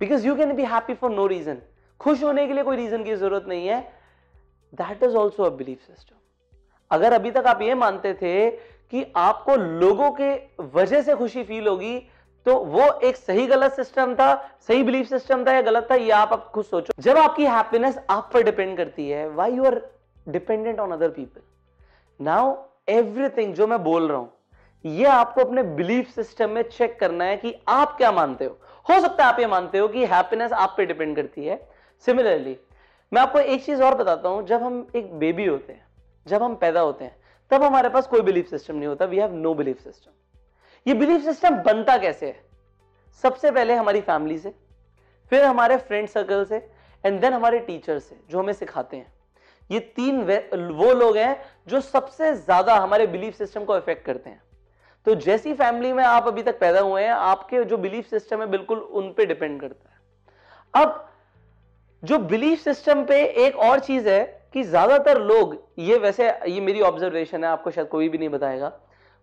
because 0.00 0.26
you 0.26 0.36
can 0.36 0.54
be 0.56 0.64
happy 0.66 0.94
for 0.94 1.10
no 1.10 1.26
reason 1.26 1.62
खुश 2.00 2.22
होने 2.24 2.46
के 2.46 2.54
लिए 2.54 2.64
कोई 2.64 2.76
reason 2.76 3.04
की 3.04 3.14
ज़रूरत 3.14 3.46
नहीं 3.48 3.66
है. 3.68 3.80
That 4.72 5.02
is 5.02 5.16
also 5.16 5.44
a 5.44 5.50
belief 5.50 5.86
system 5.86 6.16
अगर 6.90 7.12
अभी 7.12 7.30
तक 7.30 7.46
आप 7.46 7.62
ये 7.62 7.74
मानते 7.76 8.12
थे 8.14 8.50
कि 8.50 9.04
आपको 9.16 9.56
लोगों 9.56 10.10
के 10.20 10.32
वजह 10.74 11.02
से 11.02 11.14
खुशी 11.14 11.42
फील 11.44 11.66
होगी 11.68 11.98
तो 12.46 12.54
वो 12.56 12.88
एक 13.00 13.16
सही 13.16 13.46
गलत 13.46 13.72
सिस्टम 13.72 14.14
था, 14.14 14.34
सही 14.68 14.82
बिलीफ 14.82 15.08
सिस्टम 15.08 15.44
था 15.44 15.52
या 15.52 15.60
गलत 15.62 15.88
था, 15.90 15.94
ये 15.94 16.10
आप 16.10 16.50
खुद 16.52 16.64
सोचो। 16.64 16.92
जब 17.02 17.16
आपकी 17.18 17.44
हैप्पीनेस 17.46 17.98
आप 18.10 18.30
पर 18.34 18.42
डिपेंड 18.42 18.76
करती 18.76 19.08
है 19.08 19.28
why 19.30 19.52
you 19.52 19.64
are 19.64 19.80
dependent 20.26 20.78
on 20.80 20.92
other 20.92 21.08
people 21.10 21.40
now 22.20 22.54
everything 22.88 23.54
जो 23.54 23.66
मैं 23.66 23.82
बोल 23.84 24.08
रहा 24.08 24.18
हूँ, 24.18 24.30
ये 24.84 25.04
आपको 25.06 25.40
अपने 25.40 25.62
बिलीफ 25.62 26.14
सिस्टम 26.14 26.50
में 26.50 26.62
चेक 26.62 26.98
करना 27.00 27.24
है 27.24 27.36
कि 27.36 27.54
आप 27.68 27.96
क्या 27.96 28.12
मानते 28.12 28.44
हो। 28.44 28.58
हो 28.86 29.00
सकता 29.00 29.24
है 29.24 29.32
आप 29.32 29.40
ये 29.40 29.46
मानते 29.46 29.78
हो 29.78 29.88
कि 29.88 30.04
हैप्पीनेस 30.06 30.52
आप 30.52 30.74
पे 30.76 30.86
डिपेंड 30.86 31.14
करती 31.16 31.44
है। 31.44 31.60
सिमिलरली 32.04 32.56
मैं 33.12 33.22
आपको 33.22 33.38
एक 33.38 33.64
चीज़ 33.64 33.82
और 33.82 33.94
बताता 33.94 34.28
हूँ, 34.28 34.46
जब 34.46 34.62
हम 34.62 34.86
एक 34.96 35.12
बेबी 35.14 35.46
होते 35.46 35.72
हैं 35.72 35.86
जब 36.28 36.42
हम 36.42 36.54
पैदा 36.56 36.80
होते 36.80 37.04
हैं, 37.04 37.16
तब 37.50 37.62
हमारे 37.62 37.88
पास 37.88 38.06
कोई 38.06 38.20
बिलीफ 38.20 38.48
सिस्टम 38.50 38.76
नहीं 38.76 38.88
होता 38.88 39.04
we 39.04 39.18
have 39.18 39.34
no 39.34 39.54
belief 39.54 39.82
system 39.82 40.10
ये 40.86 40.94
बिलीफ 40.94 41.24
सिस्टम 41.24 41.56
बनता 41.62 41.96
कैसे 41.98 42.26
है? 42.26 42.40
सबसे 43.24 43.50
पहले 43.50 43.74
हमारी 43.74 44.00
फैमिली 44.00 44.38
से, 44.38 44.54
फिर 45.32 45.44
हमारे 45.44 45.76
फ्रेंड 45.78 46.08
सर्कल 46.08 46.44
से 46.44 46.56
एंड 47.04 47.20
देन 47.20 47.32
हमारे 47.32 47.58
टीचर 47.60 47.98
से, 47.98 48.18
जो 48.30 48.38
हमें 48.38 48.52
सिखाते 48.52 48.96
हैं. 48.96 49.12
ये 49.70 49.80
तीन 49.96 50.22
वो 50.72 50.92
लोग 50.94 51.16
हैं 51.16 51.40
जो 51.68 51.80
सबसे 51.80 52.34
ज़्यादा 52.34 52.74
हमारे 52.76 53.06
बिलीफ 53.06 53.34
सिस्टम 53.34 53.64
को 53.64 53.76
इफ़ेक्ट 53.78 54.04
करते 54.04 54.30
हैं. 54.30 54.40
तो 55.06 55.14
जैसी 55.16 55.52
फैमिली 55.54 55.92
में 55.92 56.02
आप 56.04 56.26
अभी 56.28 56.42
तक 56.42 56.58
पैदा 56.60 56.80
हुए 56.80 57.02
हैं, 57.02 57.10
आपके 57.10 57.64
जो 57.64 57.76
बिलीफ 57.78 58.08
सिस्टम 58.10 58.40
है 58.40 58.46
बिल्कुल 58.46 58.78
उन 58.78 59.12
पे 59.12 59.26
डिपेंड 59.26 59.60
करता 59.60 59.90
है. 59.90 59.96
अब, 60.74 61.08
जो 62.02 62.18
बिलीफ 62.18 62.60
सिस्टम 62.60 63.04
पे 63.04 63.22
एक 63.46 63.56
और 63.58 63.80
चीज़ 63.80 64.08
है 64.08 64.37
कि 64.54 64.62
ज़्यादातर 64.62 65.20
लोग, 65.20 65.56
ये 65.78 65.96
वैसे, 65.98 66.28
ये 66.28 66.60
मेरी 66.60 66.80
ऑब्जर्वेशन 66.82 67.44
है, 67.44 67.50
आपको 67.50 67.70
शायद 67.70 67.88
कोई 67.88 68.08
भी 68.08 68.18
नहीं 68.18 68.28
बताएगा 68.28 68.68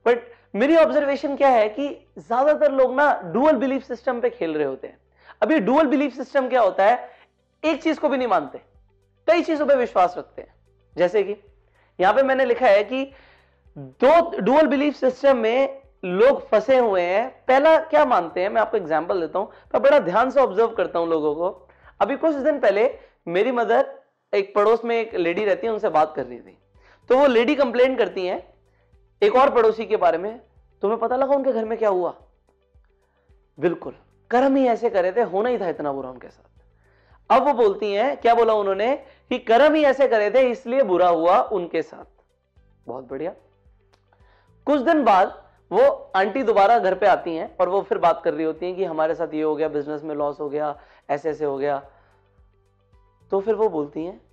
बट 0.05 0.19
मेरी 0.55 0.75
ऑब्जर्वेशन 0.77 1.35
क्या 1.35 1.49
है 1.49 1.67
कि 1.69 1.87
ज़्यादातर 2.17 2.71
लोग 2.71 2.95
ना 2.95 3.11
डुअल 3.23 3.55
बिलीफ 3.57 3.83
सिस्टम 3.83 4.19
पे 4.21 4.29
खेल 4.29 4.53
रहे 4.53 4.67
होते 4.67 4.87
हैं। 4.87 4.97
अभी 5.41 5.59
डुअल 5.59 5.87
बिलीफ 5.87 6.13
सिस्टम 6.13 6.47
क्या 6.49 6.61
होता 6.61 6.85
है, 6.85 7.09
एक 7.63 7.81
चीज़ 7.83 7.99
को 7.99 8.09
भी 8.09 8.17
नहीं 8.17 8.27
मानते, 8.27 8.61
कई 9.27 9.41
चीज़ों 9.41 9.65
पे 9.65 9.75
विश्वास 9.75 10.15
रखते 10.17 10.41
हैं। 10.41 10.53
जैसे 10.95 11.23
कि, 11.23 11.35
यहाँ 11.99 12.13
पे 12.13 12.23
मैंने 12.23 12.45
लिखा 12.45 12.67
है 12.67 12.83
कि 12.83 13.03
दो 13.77 14.39
डुअल 14.39 14.67
बिलीफ 14.67 14.95
सिस्टम 14.95 15.37
में 15.37 15.81
लोग 16.05 16.47
फंसे 16.49 16.77
हुए 16.77 17.01
हैं, 17.01 17.29
पहला 17.47 17.77
क्या 17.79 18.05
मानते 18.05 18.41
हैं, 18.41 18.49
मैं 18.49 18.61
आपको 18.61 18.77
एग्ज़ाम्पल 18.77 19.21
देता 19.21 19.39
हूँ, 19.39 19.51
मैं 19.73 19.81
बड़ा 19.83 19.99
ध्यान 19.99 20.29
से 20.29 20.39
ऑब्ज़र्व 20.39 20.67
करता 20.67 20.99
हूँ 20.99 21.09
लोगों 21.09 21.35
को। 21.35 21.67
अभी 21.99 22.15
कुछ 22.15 22.35
दिन 22.35 22.59
पहले 22.59 22.89
मेरी 23.27 23.51
मदर 23.51 23.83
एक 24.35 24.55
पड़ोस 24.55 24.85
में 24.85 25.01
एक 25.01 25.15
लेडी 25.15 25.45
रहती 25.45 25.67
है, 25.67 25.73
उनसे 25.73 25.89
बात 25.89 26.13
कर 26.15 26.25
रही 26.25 26.39
थी। 26.39 26.57
तो 27.09 27.17
वो 27.17 27.27
लेडी 27.27 27.55
कंप्लेन 27.55 27.95
करती 27.95 28.25
हैं, 28.25 28.53
एक 29.23 29.35
और 29.35 29.49
पड़ोसी 29.49 29.85
के 29.85 29.97
बारे 29.97 30.17
में, 30.17 30.41
तुम्हें 30.81 30.99
पता 30.99 31.15
लगा 31.15 31.35
उनके 31.35 31.51
घर 31.51 31.65
में 31.65 31.77
क्या 31.77 31.89
हुआ? 31.89 32.15
बिल्कुल, 33.59 33.95
कर्म 34.31 34.55
ही 34.55 34.67
ऐसे 34.67 34.89
करे 34.89 35.11
थे, 35.11 35.21
होना 35.21 35.49
ही 35.49 35.59
था 35.59 35.69
इतना 35.69 35.93
बुरा 35.93 36.09
उनके 36.09 36.27
साथ। 36.27 36.51
अब 37.31 37.47
वो 37.47 37.53
बोलती 37.53 37.93
हैं, 37.93 38.17
क्या 38.17 38.35
बोला 38.35 38.53
उन्होंने? 38.53 38.95
कि 39.29 39.39
कर्म 39.39 39.73
ही 39.73 39.83
ऐसे 39.83 40.07
करे 40.07 40.31
थे, 40.31 40.39
इसलिए 40.39 40.83
बुरा 40.83 41.09
हुआ 41.09 41.41
उनके 41.41 41.81
साथ। 41.81 42.23
बहुत 42.87 43.09
बढ़िया। 43.09 43.33
कुछ 44.65 44.81
दिन 44.81 45.03
बाद 45.03 45.45
वो 45.71 46.11
आंटी 46.15 46.43
दोबारा 46.43 46.79
घर 46.79 46.95
पे 46.95 47.05
आती 47.05 47.35
हैं, 47.35 47.57
और 47.57 47.69
वो 47.69 47.81
फिर 47.81 47.97
बात 47.97 48.21
कर 48.23 48.33
रही 48.33 48.45
होती 48.45 48.65
हैं 48.65 48.75
कि 48.75 48.83
हमारे 48.83 49.15
साथ 49.15 49.33
ये 49.33 49.41
हो 49.41 49.55
गया 49.55 49.67
बिज़नेस 49.67 50.03
में 50.03 50.15
लॉस 50.15 50.39
हो 50.39 50.49
गया 50.49 50.79
ऐसे 51.09 51.29
ऐसे 51.29 51.45
हो 51.45 51.57
गया। 51.57 51.89
तो 53.31 53.39
फिर 53.39 53.55
वो 53.55 53.69
बोलती 53.69 54.05
हैं 54.05 54.24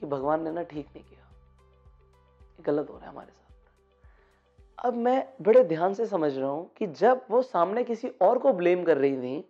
कि 0.00 0.06
भगवान 0.06 0.42
ने 0.44 0.50
ना 0.50 0.62
ठीक 0.64 0.86
नहीं 0.86 1.04
किया। 1.04 2.62
गलत 2.64 2.86
हो 2.90 2.94
रहा 2.94 3.04
है 3.04 3.10
हमारे 3.10 3.28
साथ। 3.28 4.86
अब 4.86 4.94
मैं 4.96 5.26
बड़े 5.42 5.62
ध्यान 5.64 5.94
से 5.94 6.06
समझ 6.06 6.36
रहा 6.36 6.48
हूँ 6.48 6.70
कि 6.78 6.86
जब 6.86 7.24
वो 7.30 7.42
सामने 7.42 7.84
किसी 7.84 8.08
और 8.22 8.38
को 8.38 8.52
ब्लेम 8.52 8.84
कर 8.84 8.96
रही 8.96 9.16
थी 9.16 9.44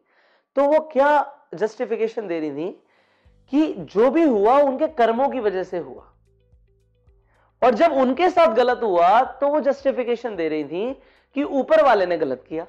तो 0.56 0.64
वो 0.64 0.78
क्या 0.92 1.08
जस्टिफिकेशन 1.54 2.28
दे 2.28 2.38
रही 2.40 2.50
थी 2.50 2.70
कि 3.52 3.72
जो 3.72 4.10
भी 4.10 4.22
हुआ 4.22 4.58
उनके 4.60 4.86
कर्मों 4.94 5.28
की 5.28 5.40
वजह 5.40 5.62
से 5.62 5.78
हुआ। 5.78 6.12
और 7.62 7.74
जब 7.74 7.92
उनके 7.94 8.28
साथ 8.30 8.54
गलत 8.54 8.80
हुआ 8.82 9.20
तो 9.40 9.48
वो 9.48 9.60
जस्टिफिकेशन 9.60 10.36
दे 10.36 10.48
रही 10.48 10.64
थी 10.64 10.92
कि 11.36 11.42
ऊपर 11.42 11.84
वाले 11.84 12.06
ने 12.06 12.18
गलत 12.18 12.44
किया। 12.48 12.66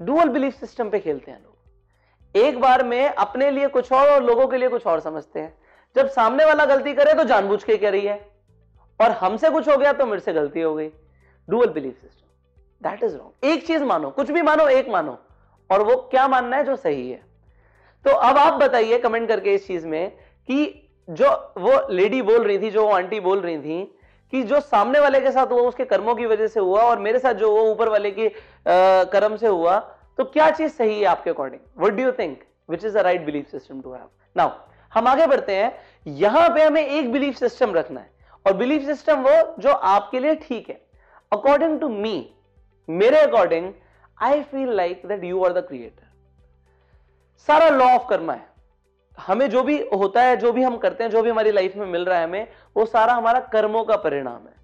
डुअल 0.00 0.28
बिलीफ 0.28 0.54
सिस्टम 0.54 0.90
पे 0.90 1.00
खेलते 1.00 1.30
हैं 1.30 1.42
लोग। 1.42 2.36
एक 2.36 2.60
बार 2.60 2.84
में 2.84 3.08
अपने 3.08 3.50
लिए 3.50 3.68
कुछ 3.68 3.92
और 3.92 4.10
और 4.10 4.22
लोगों 4.24 4.46
के 4.48 4.58
लिए 4.58 4.68
कुछ 4.68 4.86
और 4.86 5.00
समझते 5.00 5.40
हैं। 5.40 5.54
जब 5.96 6.08
सामने 6.10 6.44
वाला 6.44 6.64
गलती 6.66 6.92
करे 6.94 7.14
तो 7.14 7.24
जानबूझ 7.24 7.62
के 7.64 7.76
रही 7.76 8.06
है। 8.06 8.20
और 9.00 9.10
हमसे 9.12 9.50
कुछ 9.50 9.68
हो 9.68 9.76
गया 9.76 9.92
तो 9.92 10.06
मेरे 10.06 10.20
से 10.20 10.32
गलती 10.32 10.60
हो 10.60 10.74
गई। 10.74 10.88
Dual 11.48 11.68
belief 11.70 11.94
system 11.94 12.88
that 12.88 13.02
is 13.02 13.16
wrong 13.16 13.46
एक 13.46 13.66
चीज़ 13.66 13.82
मानो, 13.84 14.10
कुछ 14.10 14.30
भी 14.30 14.42
मानो, 14.42 14.68
एक 14.68 14.88
मानो। 14.88 15.18
और 15.70 15.82
वो 15.82 15.96
क्या 16.10 16.26
मानना 16.28 16.56
है 16.56 16.64
जो 16.64 16.76
सही 16.76 17.10
है। 17.10 17.20
तो 18.04 18.10
अब 18.10 18.38
आप 18.38 18.60
बताइए 18.60 18.98
कमेंट 18.98 19.28
करके 19.28 19.54
इस 19.54 19.66
चीज़ 19.66 19.86
में 19.86 20.10
कि 20.48 20.88
जो 21.08 21.30
वो 21.58 21.72
लेडी 21.90 22.22
बोल 22.22 22.44
रही 22.44 22.58
थी, 22.58 22.70
जो 22.70 22.86
वो 22.86 22.92
आंटी 22.92 23.20
बोल 23.20 23.40
रही 23.40 23.58
थी, 23.58 23.84
कि 24.32 24.42
जो 24.42 24.60
सामने 24.60 25.00
वाले 25.00 25.20
के 25.20 25.30
साथ 25.32 25.46
हुआ, 25.46 25.62
उसके 25.62 25.84
कर्मों 25.84 26.14
की 26.14 26.26
वजह 26.26 26.46
से 26.46 26.60
हुआ, 26.60 26.82
और 26.82 26.98
मेरे 26.98 27.18
साथ 27.18 27.34
जो 27.34 27.50
वो 27.50 27.62
ऊपर 27.70 27.88
वाले 27.88 28.10
की 28.10 28.28
कर्म 28.66 29.36
से 29.36 29.46
हुआ 29.46 29.78
तो 30.18 30.24
क्या 30.26 30.50
चीज़ 30.50 30.72
सही 30.72 30.98
है 31.00 31.04
आपके 31.06 31.30
according 31.30 31.84
what 31.84 31.92
do 31.92 32.02
you 32.02 32.12
think 32.12 32.42
which 32.68 32.84
is 32.84 32.94
the 32.94 33.02
right 33.02 33.24
belief 33.24 33.50
system 33.50 33.80
to 33.80 33.92
have 33.92 34.08
now 34.36 34.48
हम 34.92 35.08
आगे 35.08 35.26
बढ़ते 35.26 35.56
हैं। 35.56 35.72
यहाँ 36.06 36.48
पे 36.48 36.64
हमें 36.64 36.82
एक 36.82 37.12
बिलीफ 37.12 37.36
सिस्टम 37.36 37.74
रखना 37.74 38.00
है। 38.00 38.10
और 38.46 38.52
बिलीफ 38.52 38.86
सिस्टम 38.86 39.20
वो 39.20 39.54
जो 39.58 39.72
आपके 39.72 40.20
लिए 40.20 40.34
ठीक 40.38 40.68
है। 40.70 40.80
अकॉर्डिंग 41.32 41.80
टू 41.80 41.88
मी 41.88 42.34
मेरे 42.88 43.18
according 43.18 43.72
I 44.18 44.42
feel 44.42 44.72
like 44.72 45.02
that 45.06 45.24
you 45.24 45.44
are 45.44 45.52
the 45.52 45.66
creator 45.68 46.10
सारा 47.48 47.68
लॉ 47.68 47.86
ऑफ़ 47.90 48.08
कर्मा 48.08 48.32
है। 48.32 48.50
हमें 49.18 49.48
जो 49.50 49.62
भी 49.62 49.78
होता 49.94 50.22
है, 50.22 50.36
जो 50.36 50.52
भी 50.52 50.62
हम 50.62 50.76
करते 50.76 51.04
हैं, 51.04 51.10
जो 51.10 51.22
भी 51.22 51.30
हमारी 51.30 51.52
लाइफ 51.52 51.76
में 51.76 51.86
मिल 51.86 52.04
रहा 52.04 52.18
है 52.18 52.24
हमें, 52.24 52.46
वो 52.76 52.84
सारा 52.86 53.12
हमारा 53.12 53.40
कर्मों 53.52 53.84
का 53.84 53.96
परिणाम 53.96 54.46
है। 54.46 54.60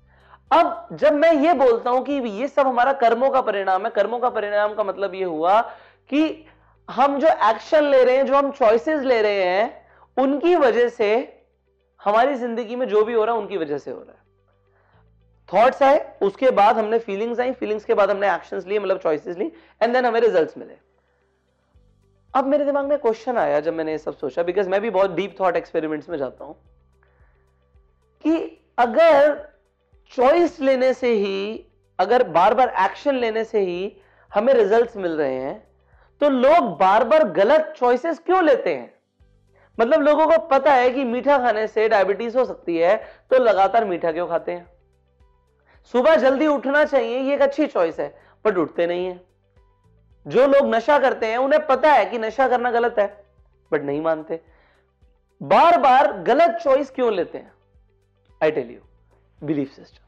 अब 0.51 0.89
जब 0.93 1.13
मैं 1.13 1.33
ये 1.33 1.53
बोलता 1.53 1.91
हूँ 1.91 2.05
कि 2.05 2.13
ये 2.13 2.49
सब 2.49 2.67
हमारा 2.67 2.93
कर्मों 2.93 3.31
का 3.31 3.41
परिणाम 3.41 3.85
है, 3.85 3.91
कर्मों 3.91 4.19
का 4.19 4.31
परिणाम 4.31 4.75
का 4.75 4.85
मतलब 4.85 5.15
ये 5.15 5.25
हुआ 5.25 5.61
कि 6.11 6.47
हम 6.89 7.19
जो 7.19 7.29
एक्शन 7.51 7.85
ले 7.85 8.03
रहे 8.05 8.17
हैं, 8.17 8.27
जो 8.27 8.37
हम 8.37 8.51
चॉइसेस 8.51 9.03
ले 9.03 9.21
रहे 9.23 9.43
हैं 9.45 9.88
उनकी 10.19 10.55
वजह 10.57 10.89
से 10.91 11.11
हमारी 12.01 12.35
ज़िंदगी 12.35 12.77
में 12.77 12.87
जो 12.89 13.05
भी 13.05 13.13
हो 13.13 13.25
रहा 13.25 13.35
है, 13.35 13.41
उनकी 13.41 13.57
वजह 13.57 13.79
से 13.79 13.91
हो 13.91 13.99
रहा 13.99 14.13
है। 14.13 14.27
थॉट्स 15.49 15.83
आए, 15.83 15.99
उसके 16.23 16.51
बाद 16.51 16.79
हमने 16.79 16.99
फीलिंग्स 16.99 17.41
आई 17.41 17.53
फीलिंग्स 17.55 17.85
के 17.85 17.95
बाद 17.95 18.11
हमने 18.11 18.35
एक्शंस 18.35 18.67
लिए 18.67 18.79
मतलब 18.79 18.99
चॉइसेस 18.99 19.37
ली 19.39 19.51
एंड 19.81 19.93
देन 19.95 20.07
हमें 20.07 20.21
रिजल्ट्स 20.21 20.59
मिले। 20.59 20.75
अब 22.35 22.47
मेरे 22.47 22.65
दिमाग 22.65 22.87
में 22.87 22.99
क्वेश्चन 22.99 23.39
आया 23.39 23.61
जब 23.61 23.75
मैंने 23.75 23.93
ये 23.93 23.99
सब 23.99 24.17
सोचा 24.17 24.43
बिकॉज़ 24.43 24.69
मैं 24.69 24.81
भी 24.81 24.91
बहुत 24.91 25.11
डीप 25.11 25.37
थॉट 25.41 25.57
एक्सपेरिमेंट्स 25.57 26.09
में 26.09 26.17
जाता 26.19 26.45
हूँ, 26.45 26.55
कि 28.25 28.61
अगर 28.79 29.37
चॉइस 30.13 30.61
लेने 30.61 30.93
से 30.95 31.13
ही, 31.15 31.65
अगर 31.99 32.23
बार 32.29 32.55
बार 32.55 32.75
एक्शन 32.81 33.15
लेने 33.17 33.45
से 33.45 33.61
ही 33.61 33.97
हमें 34.33 34.53
रिजल्ट्स 34.55 34.97
मिल 34.97 35.13
रहे 35.13 35.35
हैं 35.35 35.57
तो 36.21 36.29
लोग 36.29 36.77
बार 36.79 37.05
बार 37.05 37.25
गलत 37.33 37.75
चॉइसेस 37.77 38.19
क्यों 38.19 38.45
लेते 38.45 38.75
हैं? 38.75 38.93
मतलब 39.79 40.03
लोगों 40.03 40.27
को 40.27 40.39
पता 40.49 40.73
है 40.73 40.91
कि 40.91 41.05
मीठा 41.05 41.39
खाने 41.39 41.67
से 41.67 41.89
डायबिटीज़ 41.89 42.39
हो 42.39 42.45
सकती 42.45 42.77
है 42.77 42.97
तो 43.31 43.39
लगातार 43.39 43.85
मीठा 43.85 44.13
क्यों 44.13 44.27
खाते 44.29 44.53
हैं? 44.53 44.67
सुबह 45.95 46.17
जल्दी 46.17 46.47
उठना 46.47 46.85
चाहिए, 46.85 47.19
ये 47.19 47.35
एक 47.35 47.43
अच्छी 47.43 47.67
चॉइस 47.67 48.01
है 48.01 48.09
बट 48.45 48.57
उठते 48.57 48.87
नहीं 48.87 49.07
है। 49.07 49.21
जो 50.27 50.47
लोग 50.47 50.75
नशा 50.75 50.99
करते 50.99 51.27
हैं, 51.27 51.39
उन्हें 51.39 51.67
पता 51.67 51.93
है 51.93 52.05
कि 52.07 52.19
नशा 52.19 52.49
करना 52.49 52.71
गलत 52.71 52.99
है 52.99 53.25
बट 53.73 53.83
नहीं 53.83 54.01
मानते। 54.01 54.41
बार 55.43 55.79
बार 55.81 56.13
गलत 56.23 56.59
चॉइस 56.65 56.91
क्यों 56.91 57.13
लेते 57.13 57.39
हैं? 57.39 57.53
I 58.43 58.51
tell 58.51 58.71
you 58.71 58.81
belief 59.47 59.73
system 59.73 60.05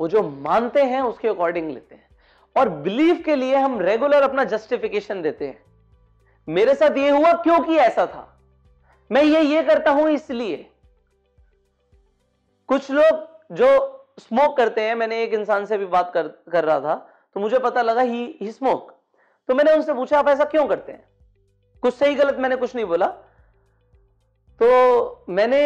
वो 0.00 0.08
जो 0.08 0.22
मानते 0.22 0.82
हैं, 0.82 1.00
उसके 1.00 1.28
अकॉर्डिंग 1.28 1.70
लेते 1.70 1.94
हैं। 1.94 2.08
और 2.56 2.68
बिलीफ 2.68 3.24
के 3.24 3.36
लिए 3.36 3.56
हम 3.56 3.80
रेगुलर 3.80 4.22
अपना 4.22 4.44
जस्टिफिकेशन 4.44 5.22
देते 5.22 5.46
हैं। 5.46 5.63
मेरे 6.48 6.74
साथ 6.74 6.96
ये 6.96 7.10
हुआ 7.10 7.32
क्योंकि 7.42 7.76
ऐसा 7.78 8.06
था। 8.06 8.30
मैं 9.10 9.22
ये 9.22 9.40
ये 9.42 9.62
करता 9.62 9.90
हूँ 9.90 10.08
इसलिए। 10.10 10.56
कुछ 12.68 12.90
लोग 12.90 13.26
जो 13.52 13.68
स्मोक 14.20 14.56
करते 14.56 14.80
हैं, 14.80 14.94
मैंने 14.94 15.22
एक 15.22 15.34
इंसान 15.34 15.64
से 15.66 15.78
भी 15.78 15.86
बात 15.86 16.10
कर 16.14 16.28
कर 16.52 16.64
रहा 16.64 16.80
था 16.80 16.94
तो 17.36 17.40
मुझे 17.40 17.58
पता 17.58 17.82
लगा 17.82 18.00
ही 18.02 18.24
ही 18.40 18.50
स्मोक 18.52 18.92
तो 19.48 19.54
मैंने 19.54 19.72
उनसे 19.72 19.94
पूछा, 19.94 20.18
आप 20.18 20.28
ऐसा 20.28 20.44
क्यों 20.44 20.66
करते 20.66 20.92
हैं? 20.92 21.04
कुछ 21.82 21.94
सही 21.94 22.14
गलत 22.14 22.36
मैंने 22.38 22.56
कुछ 22.56 22.74
नहीं 22.74 22.84
बोला। 22.86 23.06
तो 24.60 25.24
मैंने, 25.28 25.60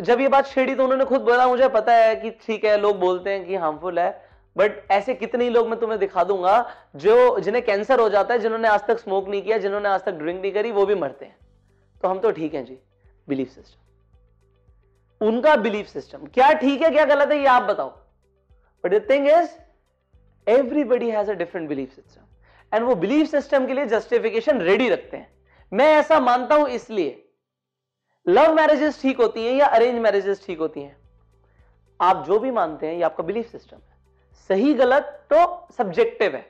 जब 0.00 0.20
ये 0.20 0.28
बात 0.28 0.46
छेड़ी 0.46 0.74
तो 0.74 0.82
उन्होंने 0.82 1.04
खुद 1.04 1.20
बोला, 1.20 1.46
मुझे 1.48 1.68
पता 1.68 1.94
है 1.94 2.14
कि 2.16 2.30
ठीक 2.42 2.64
है, 2.64 2.76
लोग 2.76 2.98
बोलते 3.00 3.30
हैं 3.30 3.44
कि 3.46 3.56
हार्मफुल 3.56 3.98
है 3.98 4.27
बट 4.56 4.90
ऐसे 4.90 5.14
कितने 5.14 5.48
लोग 5.50 5.68
मैं 5.68 5.78
तुम्हें 5.80 5.98
दिखा 6.00 6.24
दूँगा 6.24 6.54
जो, 6.96 7.38
जिन्हें 7.40 7.64
कैंसर 7.64 8.00
हो 8.00 8.08
जाता 8.08 8.34
है, 8.34 8.40
जिन्होंने 8.40 8.68
आज 8.68 8.86
तक 8.86 8.98
स्मोक 8.98 9.28
नहीं 9.28 9.42
किया, 9.42 9.58
जिन्होंने 9.58 9.88
आज 9.88 10.04
तक 10.04 10.12
ड्रिंक 10.12 10.40
नहीं 10.42 10.52
करी, 10.52 10.70
वो 10.72 10.86
भी 10.86 10.94
मरते 10.94 11.24
हैं। 11.24 11.36
तो 12.02 12.08
हम 12.08 12.18
तो 12.18 12.30
ठीक 12.32 12.54
हैं 12.54 12.64
जी 12.64 12.78
बिलीफ 13.28 13.50
सिस्टम 13.50 15.26
उनका 15.26 15.54
बिलीफ 15.56 15.86
सिस्टम 15.86 16.26
क्या 16.26 16.52
ठीक 16.52 16.82
है, 16.82 16.90
क्या 16.90 17.04
गलत 17.04 17.30
है, 17.30 17.38
ये 17.38 17.46
आप 17.46 17.62
बताओ। 17.62 17.88
But 18.84 18.94
the 18.94 19.06
thing 19.10 19.28
is 19.28 19.48
everybody 20.46 21.10
has 21.10 21.30
a 21.30 21.34
different 21.34 21.68
belief 21.68 21.94
system 21.94 22.76
and 22.76 22.84
वो 22.86 22.94
बिलीफ 22.96 23.30
सिस्टम 23.30 23.66
के 23.66 23.74
लिए 23.74 23.86
जस्टिफिकेशन 23.86 24.60
रेडी 24.60 24.88
रखते 24.88 25.16
हैं। 25.16 25.30
मैं 25.72 25.86
ऐसा 25.94 26.20
मानता 26.20 26.54
हूँ 26.54 26.68
इसलिए। 26.70 27.24
लव 28.26 28.54
मैरिजेस 28.54 29.00
ठीक 29.02 29.18
होती 29.18 29.44
हैं 29.44 29.52
या 29.54 29.66
अरेंज 29.66 29.98
मैरिजेस 30.00 30.44
ठीक 30.46 30.58
होती 30.58 30.80
हैं? 30.80 30.96
आप 32.00 32.24
जो 32.26 32.38
भी 32.38 32.50
मानते 32.50 32.86
हैं, 32.86 32.94
ये 32.94 33.02
आपका 33.02 33.24
बिलीफ 33.24 33.50
सिस्टम 33.52 33.76
है 33.76 33.87
सही 34.50 34.72
गलत 34.74 35.04
तो 35.32 35.66
सब्जेक्टिव 35.78 36.36
है। 36.36 36.46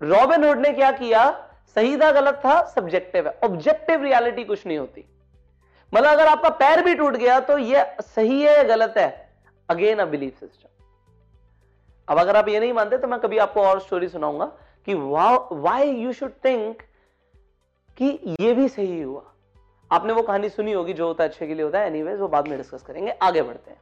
रॉबिन 0.00 0.44
हुड 0.44 0.58
ने 0.58 0.72
क्या 0.72 0.90
किया? 0.92 1.30
सही 1.76 1.96
था, 1.96 2.10
गलत 2.10 2.40
था 2.44 2.60
सब्जेक्टिव 2.66 3.26
है। 3.28 3.38
ऑब्जेक्टिव 3.44 4.02
रियलिटी 4.02 4.44
कुछ 4.44 4.66
नहीं 4.66 4.78
होती। 4.78 5.04
मतलब 5.92 6.10
अगर 6.10 6.26
आपका 6.26 6.48
पैर 6.58 6.82
भी 6.84 6.94
टूट 6.94 7.16
गया 7.16 7.38
तो 7.40 7.56
ये 7.58 7.84
सही 8.00 8.42
है 8.42 8.56
या 8.56 8.62
गलत 8.64 8.94
है? 8.98 9.10
अगेन 9.68 9.98
अ 9.98 10.04
बिलीफ 10.04 10.38
सिस्टम 10.40 10.68
अब 12.08 12.18
अगर 12.18 12.36
आप 12.36 12.48
ये 12.48 12.60
नहीं 12.60 12.72
मानते 12.72 12.98
तो 12.98 13.08
मैं 13.08 13.18
कभी 13.20 13.38
आपको 13.38 13.62
और 13.62 13.80
स्टोरी 13.80 14.08
सुनाऊँगा 14.08 14.44
कि 14.88 14.94
वाई 14.94 15.90
यू 15.90 16.12
शुड 16.12 16.32
थिंक 16.44 16.82
कि 17.98 18.36
ये 18.40 18.52
भी 18.54 18.68
सही 18.68 19.00
हुआ। 19.00 19.22
आपने 19.90 20.12
वो 20.12 20.22
कहानी 20.22 20.48
सुनी 20.48 20.72
होगी, 20.72 20.92
जो 20.92 21.06
होता 21.06 21.24
है 21.24 21.30
अच्छे 21.30 21.46
के 21.46 21.54
लिए 21.54 21.64
होता 21.64 21.78
है। 21.78 21.86
एनीवेज 21.86 22.20
वो 22.20 22.28
बाद 22.28 22.48
में 22.48 22.56
डिस्कस 22.58 22.82
करेंगे। 22.82 23.10
आगे 23.22 23.42
बढ़ते 23.42 23.70
हैं। 23.70 23.80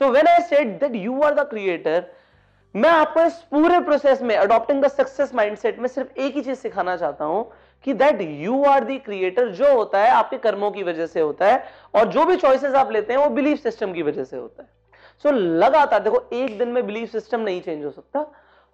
So 0.00 0.08
when 0.10 0.26
I 0.26 0.42
said 0.42 0.78
that 0.80 0.94
you 0.94 1.20
are 1.22 1.34
the 1.34 1.48
creator 1.50 2.06
मैं 2.74 2.90
आपको 2.90 3.20
इस 3.20 3.34
पूरे 3.50 3.78
प्रोसेस 3.80 4.20
में 4.22 4.36
अडॉप्टिंग 4.36 4.82
द 4.82 4.88
सक्सेस 4.88 5.34
माइंडसेट 5.34 5.78
में 5.78 5.86
सिर्फ़ 5.88 6.20
एक 6.20 6.34
ही 6.34 6.42
चीज़ 6.42 6.58
सिखाना 6.58 6.96
चाहता 6.96 7.24
हूँ 7.24 7.50
कि 7.84 7.92
that 7.94 8.20
you 8.22 8.62
are 8.64 8.84
the 8.84 8.98
creator 8.98 9.48
जो 9.50 9.74
होता 9.76 9.98
है 9.98 10.10
आपके 10.10 10.38
कर्मों 10.38 10.70
की 10.70 10.82
वजह 10.82 11.06
से 11.06 11.20
होता 11.20 11.46
है 11.46 11.64
और 11.94 12.08
जो 12.08 12.24
भी 12.24 12.36
चॉइसेस 12.36 12.74
आप 12.74 12.92
लेते 12.92 13.12
हैं 13.12 13.20
वो 13.20 13.30
बिलीफ 13.30 13.62
सिस्टम 13.62 13.92
की 13.92 14.02
वजह 14.02 14.24
से 14.24 14.36
होता 14.36 14.62
है। 14.62 14.68
सो 15.24 15.28
so, 15.28 15.34
लगातार 15.34 16.00
देखो 16.00 16.22
एक 16.32 16.58
दिन 16.58 16.68
में 16.68 16.86
बिलीफ 16.86 17.10
सिस्टम 17.12 17.40
नहीं 17.40 17.60
चेंज 17.60 17.84
हो 17.84 17.90
सकता। 17.90 18.20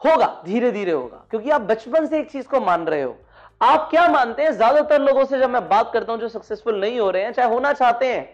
होगा 0.01 0.27
धीरे 0.45 0.71
धीरे 0.73 0.93
होगा 0.93 1.25
क्योंकि 1.31 1.51
आप 1.51 1.61
बचपन 1.63 2.07
से 2.07 2.19
एक 2.19 2.31
चीज़ 2.31 2.47
को 2.49 2.61
मान 2.61 2.85
रहे 2.87 3.03
हो। 3.03 3.17
आप 3.61 3.89
क्या 3.91 4.07
मानते 4.09 4.43
हैं? 4.43 4.53
ज़्यादातर 4.53 5.01
लोगों 5.01 5.25
से 5.25 5.39
जब 5.39 5.51
मैं 5.51 5.69
बात 5.69 5.91
करता 5.93 6.13
हूँ 6.13 6.21
जो 6.21 6.29
सक्सेसफुल 6.29 6.81
नहीं 6.81 7.01
हो 7.01 7.11
रहे 7.11 7.23
हैं 7.23 7.33
चाहे 7.33 7.49
होना 7.49 7.73
चाहते 7.73 8.07
हैं 8.07 8.29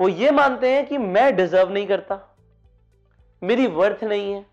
वो 0.00 0.08
ये 0.08 0.30
मानते 0.30 0.70
हैं 0.70 0.86
कि 0.86 0.98
मैं 0.98 1.34
डिजर्व 1.36 1.72
नहीं 1.72 1.86
करता। 1.86 2.20
मेरी 3.42 3.66
वर्थ 3.68 4.04
नहीं 4.04 4.32
है। 4.32 4.44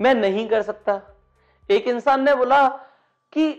मैं 0.00 0.14
नहीं 0.14 0.48
कर 0.48 0.62
सकता। 0.62 1.00
एक 1.70 1.88
इंसान 1.88 2.22
ने 2.22 2.34
बोला 2.34 2.66
कि, 3.32 3.52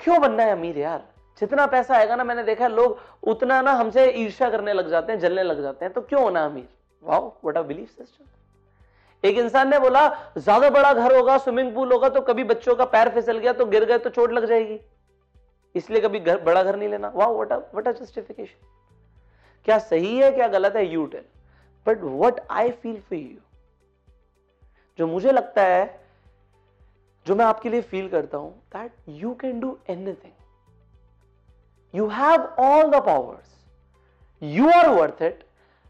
क्यों 0.00 0.20
बनना 0.20 0.42
है 0.42 0.52
अमीर 0.52 0.78
यार? 0.78 1.04
जितना 1.40 1.66
पैसा 1.66 1.94
आएगा 1.96 2.16
ना, 2.16 2.24
मैंने 2.24 2.42
देखा 2.44 2.66
लोग 2.68 2.98
उतना 3.22 3.60
ना 3.62 3.72
हमसे 3.72 4.06
ईर्ष्या 4.12 4.50
करने 4.50 4.72
लग 4.72 4.90
जाते 4.90 5.12
हैं, 5.12 5.18
जलने 5.20 5.42
लग 5.42 5.62
जाते 5.62 5.84
हैं। 5.84 5.94
तो 5.94 6.00
क्यों 6.00 6.22
होना 6.22 6.44
अमीर? 6.44 6.68
Wow 7.02 7.28
what 7.44 7.56
a 7.56 7.62
belief 7.62 7.88
system 7.88 8.24
एक 9.24 9.38
इंसान 9.38 9.68
ने 9.68 9.78
बोला, 9.78 10.08
ज़्यादा 10.38 10.68
बड़ा 10.70 10.92
घर 10.92 11.16
होगा, 11.16 11.36
स्विमिंग 11.38 11.74
पूल 11.74 11.92
होगा 11.92 12.08
तो 12.08 12.20
कभी 12.20 12.44
बच्चों 12.44 12.74
का 12.74 12.84
पैर 12.84 13.08
फिसल 13.08 13.38
गया 13.38 13.52
तो 13.52 13.66
गिर 13.66 13.84
गए 13.84 13.98
तो 13.98 14.10
चोट 14.10 14.32
लग 14.32 14.44
जाएगी। 14.44 14.78
इसलिए 15.74 16.00
कभी 16.00 16.20
घर, 16.20 16.40
बड़ा 16.40 16.62
घर 16.62 16.76
नहीं 16.76 16.88
लेना। 16.88 17.12
Wow 17.14 17.34
what 17.34 17.52
what 17.52 17.88
a 17.88 17.92
justification 17.92 18.66
क्या 19.66 19.78
सही 19.78 20.16
है, 20.16 20.30
क्या 20.32 20.48
गलत 20.48 20.76
है? 20.76 20.86
You 20.86 21.06
tell 21.06 21.24
but 21.86 22.02
what 22.02 22.40
I 22.50 22.70
feel 22.72 23.00
for 23.00 23.18
you 23.18 23.36
जो 25.00 25.06
मुझे 25.06 25.32
लगता 25.32 25.62
है, 25.62 25.84
जो 27.26 27.34
मैं 27.34 27.44
आपके 27.44 27.68
लिए 27.68 27.80
फील 27.82 28.08
करता 28.08 28.38
हूँ 28.38 28.50
that 28.74 28.92
you 29.08 29.32
can 29.34 29.60
do 29.60 29.78
anything 29.90 30.32
you 31.94 32.06
have 32.08 32.42
all 32.60 32.90
the 32.90 33.00
powers 33.06 33.56
you 34.42 34.68
are 34.70 34.88
worth 34.90 35.22
it 35.22 35.44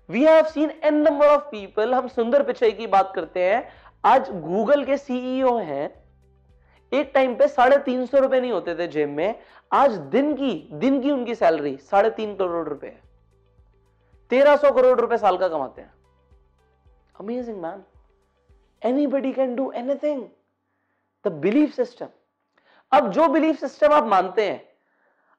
we 0.08 0.24
have 0.24 0.44
seen 0.44 0.70
an 0.84 1.00
number 1.02 1.26
of 1.26 1.42
people 1.50 1.94
हम 1.94 2.08
सुंदर 2.08 2.42
पिचाई 2.42 2.72
की 2.72 2.86
बात 2.86 3.12
करते 3.14 3.44
हैं। 3.44 3.68
आज 4.04 4.30
गूगल 4.42 4.84
के 4.84 4.96
सीईओ 4.96 5.56
हैं। 5.58 5.90
एक 6.92 7.10
टाइम 7.14 7.34
पे 7.34 7.48
साढ़े 7.48 7.78
तीन 7.80 8.06
सौ 8.06 8.18
रुपए 8.18 8.40
नहीं 8.40 8.52
होते 8.52 8.74
थे 8.74 8.86
जेब 8.88 9.08
में। 9.08 9.34
आज 9.72 9.92
दिन 10.14 10.34
की 10.34 10.54
दिन 10.74 11.00
की 11.02 11.10
उनकी 11.10 11.34
सैलरी 11.34 11.76
साढ़े 11.90 12.10
तीन 12.10 12.34
करोड़ 12.36 12.68
रुपए 12.68 12.86
है। 12.86 13.00
तेरह 14.30 14.56
सौ 14.56 14.70
करोड़ 14.70 14.98
रुपए 15.00 15.18
साल 15.18 15.38
का 15.38 15.48
कमाते 15.48 15.82
हैं। 15.82 15.92
Amazing 17.20 17.62
man 17.62 17.82
anybody 18.82 19.32
can 19.32 19.54
do 19.56 19.70
anything 19.72 20.24
the 21.24 21.32
belief 21.32 21.74
system 21.74 22.06
अब 22.92 23.10
जो 23.12 23.28
बिलीफ 23.28 23.60
सिस्टम 23.60 23.92
आप 23.92 24.04
मानते 24.04 24.48
हैं 24.50 24.62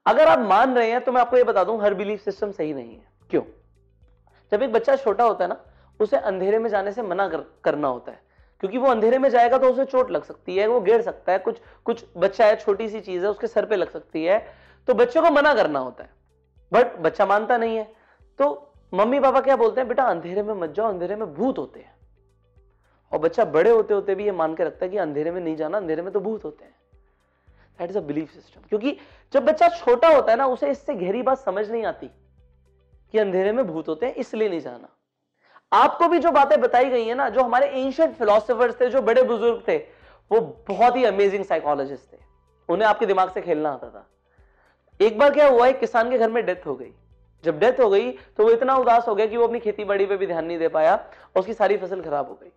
अगर 0.06 0.28
आप 0.28 0.40
मान 0.40 0.76
रहे 0.76 0.92
हैं 0.92 1.02
तो 1.02 1.12
मैं 1.12 1.22
आपको 1.22 1.38
ये 1.38 1.44
बता 1.44 1.64
दूँ 1.64 1.82
हर 1.82 1.94
बिलीफ 1.94 2.24
सिस्टम 2.24 2.52
सही 2.52 2.74
नहीं 2.74 2.96
है। 2.96 3.12
क्यों? 3.30 3.42
जब 4.52 4.64
एक 4.64 4.72
बच्चा 4.74 4.96
छोटा 4.96 5.24
होता 5.24 5.44
है 5.44 5.50
ना 5.50 5.64
उसे 6.00 6.18
अंधेरे 6.18 6.60
में 6.60 6.70
जाने 6.70 6.92
से 6.92 7.02
मना 7.02 7.28
कर, 7.28 7.44
करना 7.64 7.88
होता 7.88 8.12
है। 8.12 8.22
क्योंकि 8.60 8.78
वो 8.78 8.88
अंधेरे 8.88 9.18
में 9.18 9.30
जाएगा 9.30 9.58
तो 9.58 9.72
उसे 9.72 9.86
चोट 9.86 10.12
लग 10.12 10.24
सकती 10.24 10.58
है 10.58 10.68
वो 10.68 10.80
गिर 10.82 11.02
सकता 11.02 11.32
है 11.32 11.40
कुछ 11.40 11.62
कुछ 11.86 12.06
बच्चा 12.18 12.46
है 12.46 12.56
छोटी 12.56 12.90
सी 12.90 13.00
चीज़ 13.00 13.24
है 13.24 13.30
उसके 13.30 13.48
सर 13.48 13.66
पे 13.66 13.76
लग 13.76 13.90
सकती 13.90 14.26
है। 14.26 14.40
तो 14.88 14.94
बच्चे 14.94 15.22
को 15.22 15.32
मना 15.32 15.54
करना 15.54 15.80
होता 15.80 16.04
है। 16.04 16.10
बट 16.72 16.98
बच्चा 17.00 17.26
मानता 17.26 17.58
नहीं 17.58 17.78
है। 17.78 17.84
तो 18.40 18.74
मम्मी 18.94 19.20
पापा 19.20 19.42
क्या 19.42 19.56
बोलते 19.56 19.82
हैं 19.82 19.88
बेटा 19.88 20.04
अंधेरे 20.04 20.44
में 20.44 20.54
मत 20.54 20.70
जाओ 20.70 20.90
अंधेरे 20.90 21.16
में 21.16 21.34
भूत 21.34 21.58
होते 21.58 21.80
हैं। 21.80 21.96
और 23.12 23.20
बच्चा 23.20 23.46
बड़े 23.48 23.70
होते 23.70 23.94
होते 23.94 24.16
भी 24.16 24.26
ये 24.26 24.32
मान 24.34 24.56
के 24.56 24.64
रखता 24.64 24.86
है 24.86 24.92
कि 24.92 24.98
अंधेरे 24.98 25.32
में 25.32 25.42
नहीं 25.42 25.56
जाना, 25.56 25.78
अंधेरे 25.78 26.02
में 26.02 26.12
तो 26.14 26.20
भूत 26.20 26.44
होते 26.46 26.66
हैं। 26.66 26.76
That 27.80 27.90
is 27.90 27.98
a 27.98 28.02
belief 28.02 28.32
system 28.32 28.68
क्योंकि 28.70 28.98
जब 29.34 29.46
बच्चा 29.46 29.68
छोटा 29.70 30.08
होता 30.08 30.32
है 30.32 30.38
ना, 30.38 30.46
उसे 30.48 30.72
इससे 30.72 30.94
गहरी 30.96 31.22
बात 31.22 31.38
समझ 31.40 31.70
नहीं 31.72 31.84
आती 31.86 32.10
कि 33.14 33.18
अंधेरे 33.20 33.52
में 33.52 33.66
भूत 33.68 33.88
होते 33.88 34.06
हैं, 34.06 34.14
इसलिए 34.16 34.50
नहीं 34.50 34.60
जाना। 34.62 34.96
आपको 35.72 36.08
भी 36.08 36.20
जो 36.20 36.32
बातें 36.32 36.60
बताई 36.62 36.90
गई 36.90 37.06
है 37.06 37.16
ना, 37.16 37.28
जो 37.30 37.42
हमारे 37.42 37.68
एंशियंट 37.68 38.16
फिलोसफर्स 38.16 38.80
थे, 38.82 38.90
जो 38.90 39.02
बड़े 39.02 39.24
बुज़ुर्ग 39.24 39.64
थे, 39.68 39.78
वो 40.32 40.40
बहुत 40.68 40.96
ही 40.96 41.04
अमेजिंग 41.06 41.44
साइकोलॉजिस्ट 41.46 42.12
थे। 42.14 42.18
उन्हें 42.70 42.88
आपके 42.88 43.06
दिमाग 43.06 43.32
से 43.32 43.42
खेलना 43.42 43.72
आता 43.72 43.90
था। 43.90 44.08
एक 45.00 45.18
बार 45.20 45.34
क्या 45.34 45.48
हुआ, 45.48 45.68
एक 45.68 45.80
किसान 45.80 46.10
के 46.10 46.18
घर 46.18 46.30
में 46.30 46.46
डेथ 46.46 46.66
हो 46.66 46.76
गई। 46.76 46.92
जब 47.44 47.60
डेथ 47.60 47.80
हो 47.80 47.90
गई 47.90 48.12
तो 48.12 48.44
वो 48.44 48.50
इतना 48.52 48.76
उदास 48.78 49.08
हो 49.08 49.16
गया 49.16 49.26
कि 49.26 49.38
वो 49.38 49.48
अपनी 49.48 49.60
खेती 49.60 49.84
बाड़ी 49.86 50.06
पे 50.06 50.18
भी 50.18 50.28
ध्यान 50.28 50.46
नहीं 50.46 50.58
दे 50.60 50.68
पाया, 50.70 50.96
और 50.96 51.40
उसकी 51.40 51.54
सारी 51.54 51.78
फ़सल 51.78 52.02
खराब 52.02 52.28
हो 52.28 52.34
गई। 52.34 52.52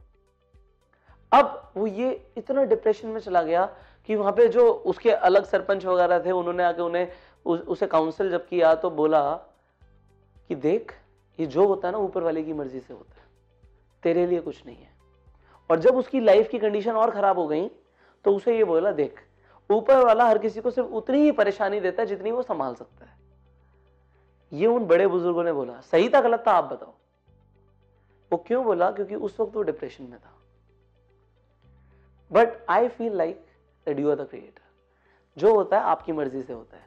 अब 1.34 1.72
वो 1.76 1.86
ये 1.86 2.10
इतना 2.36 2.64
डिप्रेशन 2.64 3.08
में 3.08 3.20
चला 3.20 3.42
गया 3.42 3.64
कि 4.06 4.16
वहाँ 4.16 4.32
पे 4.32 4.48
जो 4.48 4.70
उसके 4.86 5.10
अलग 5.10 5.44
सरपंच 5.44 5.84
वगैरह 5.84 6.24
थे 6.24 6.30
उन्होंने 6.30 6.64
आके 6.64 6.82
उन्हें 6.82 7.08
उस, 7.46 7.60
उसे 7.60 7.86
काउंसिल 7.86 8.30
जब 8.30 8.46
किया 8.48 8.74
तो 8.74 8.90
बोला 8.90 9.32
कि 10.48 10.54
देख 10.54 10.92
ये 11.38 11.46
जो 11.46 11.66
होता 11.66 11.88
है 11.88 11.92
ना 11.92 11.98
ऊपर 11.98 12.22
वाले 12.22 12.42
की 12.42 12.52
मर्ज़ी 12.52 12.80
से 12.80 12.94
होता 12.94 13.14
है। 13.14 13.26
तेरे 14.02 14.26
लिए 14.26 14.40
कुछ 14.40 14.66
नहीं 14.66 14.76
है। 14.76 14.92
और 15.70 15.78
जब 15.78 15.96
उसकी 15.96 16.20
लाइफ 16.20 16.48
की 16.48 16.58
कंडीशन 16.58 16.92
और 16.92 17.10
खराब 17.10 17.38
हो 17.38 17.46
गई 17.48 17.68
तो 18.24 18.34
उसे 18.36 18.56
ये 18.56 18.64
बोला 18.64 18.92
देख 18.92 19.20
ऊपर 19.70 20.04
वाला 20.04 20.24
हर 20.24 20.38
किसी 20.38 20.60
को 20.60 20.70
सिर्फ़ 20.70 20.88
उतनी 20.90 21.18
ही 21.18 21.32
परेशानी 21.32 21.80
देता 21.80 22.02
है 22.02 22.08
जितनी 22.08 22.30
वो 22.30 22.42
संभाल 22.42 22.74
सकता 22.74 23.04
है। 23.04 23.12
ये 24.52 24.66
उन 24.66 24.86
बड़े 24.86 25.06
बुज़ुर्गों 25.06 25.44
ने 25.44 25.52
बोला 25.52 25.80
सही 25.80 26.08
था 26.08 26.20
गलत 26.20 26.44
था 26.46 26.52
आप 26.52 26.64
बताओ। 26.64 26.92
वो 28.32 28.44
क्यों 28.46 28.64
बोला? 28.64 28.90
क्योंकि 28.90 29.14
उस 29.14 29.40
वक्त 29.40 29.56
वो 29.56 29.62
डिप्रेशन 29.62 30.04
में 30.04 30.18
था। 30.18 30.32
But 32.30 32.56
I 32.70 32.88
feel 32.88 33.16
like 33.16 33.44
that 33.86 33.98
you 34.00 34.10
are 34.10 34.16
the 34.16 34.28
creator 34.28 34.62
जो 35.36 35.54
होता 35.54 35.78
है, 35.78 35.82
आपकी 35.84 36.12
मर्ज़ी 36.12 36.42
से 36.42 36.52
होता 36.52 36.76
है। 36.76 36.82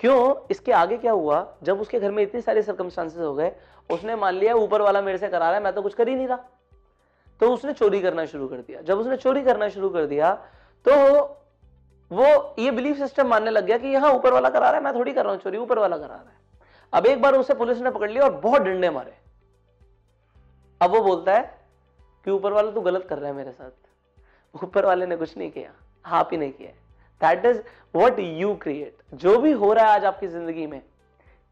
क्यों? 0.00 0.34
इसके 0.50 0.72
आगे 0.72 0.96
क्या 0.98 1.12
हुआ? 1.12 1.46
जब 1.62 1.80
उसके 1.80 2.00
घर 2.00 2.10
में 2.10 2.22
इतनी 2.22 2.40
सारी 2.40 2.62
सर्कमस्टांसेस 2.62 3.20
हो 3.20 3.34
गए, 3.34 3.52
उसने 3.90 4.16
मान 4.16 4.34
लिया, 4.34 4.54
ऊपर 4.56 4.82
वाला 4.82 5.02
मेरे 5.02 5.18
से 5.18 5.28
करा 5.28 5.46
रहा 5.46 5.54
है, 5.54 5.62
मैं 5.64 5.72
तो 5.72 5.82
कुछ 5.82 5.94
कर 5.94 6.08
ही 6.08 6.14
नहीं 6.14 6.28
रहा। 6.28 6.44
तो 7.40 7.52
उसने 7.54 7.72
चोरी 7.72 8.00
करना 8.00 8.24
शुरू 8.26 8.48
कर 8.48 8.56
दिया। 8.58 8.80
जब 8.82 8.98
उसने 8.98 9.16
चोरी 9.16 9.42
करना 9.42 9.68
शुरू 9.68 9.88
कर 9.90 10.06
दिया 10.06 10.32
तो 10.86 10.92
वो 12.10 12.26
ये 12.58 12.70
बिलीफ 12.70 12.96
सिस्टम 12.98 13.26
मानने 13.26 13.50
लग 13.50 13.64
गया 13.64 13.78
कि 13.78 13.88
यहाँ 13.88 14.12
ऊपर 14.12 14.32
वाला 14.32 14.48
करा 14.50 14.70
रहा 14.70 14.78
है, 14.78 14.84
मैं 14.84 14.94
थोड़ी 14.94 15.12
कर 15.12 15.24
रहा 15.24 15.32
हूँ 15.32 15.40
चोरी, 15.40 15.58
ऊपर 15.58 15.78
वाला 15.78 15.96
करा 15.96 16.14
रहा 16.14 16.18
है। 16.18 16.36
अब 16.92 17.06
एक 17.06 17.20
बार 17.22 17.34
उसे 17.34 17.54
पुलिस 17.54 17.80
ने 17.80 17.90
पकड़ 17.90 18.10
लिया 18.10 18.24
और 18.24 18.32
बहुत 18.40 18.62
डंडे 18.62 18.90
मारे। 18.90 19.12
अब 20.80 20.90
वो 20.90 21.00
बोलता 21.02 21.34
है 21.34 21.42
कि 22.26 22.30
ऊपर 22.30 22.52
वाला 22.52 22.70
तू 22.70 22.80
गलत 22.80 23.06
कर 23.08 23.18
रहा 23.18 23.30
है 23.30 23.36
मेरे 23.36 23.52
साथ। 23.52 23.70
ऊपर 24.54 24.86
वाले 24.86 25.06
ने 25.06 25.16
कुछ 25.16 25.36
नहीं 25.38 25.50
किया 25.50 25.72
आप 26.04 26.28
ही 26.32 26.38
नहीं 26.38 26.52
किया। 26.52 26.70
That 27.20 27.44
is 27.46 27.60
what 27.94 28.18
you 28.18 28.54
create 28.54 29.16
जो 29.16 29.36
भी 29.38 29.52
हो 29.52 29.72
रहा 29.72 29.86
है 29.86 29.94
आज 29.94 30.04
आपकी 30.04 30.26
ज़िंदगी 30.26 30.66
में 30.66 30.80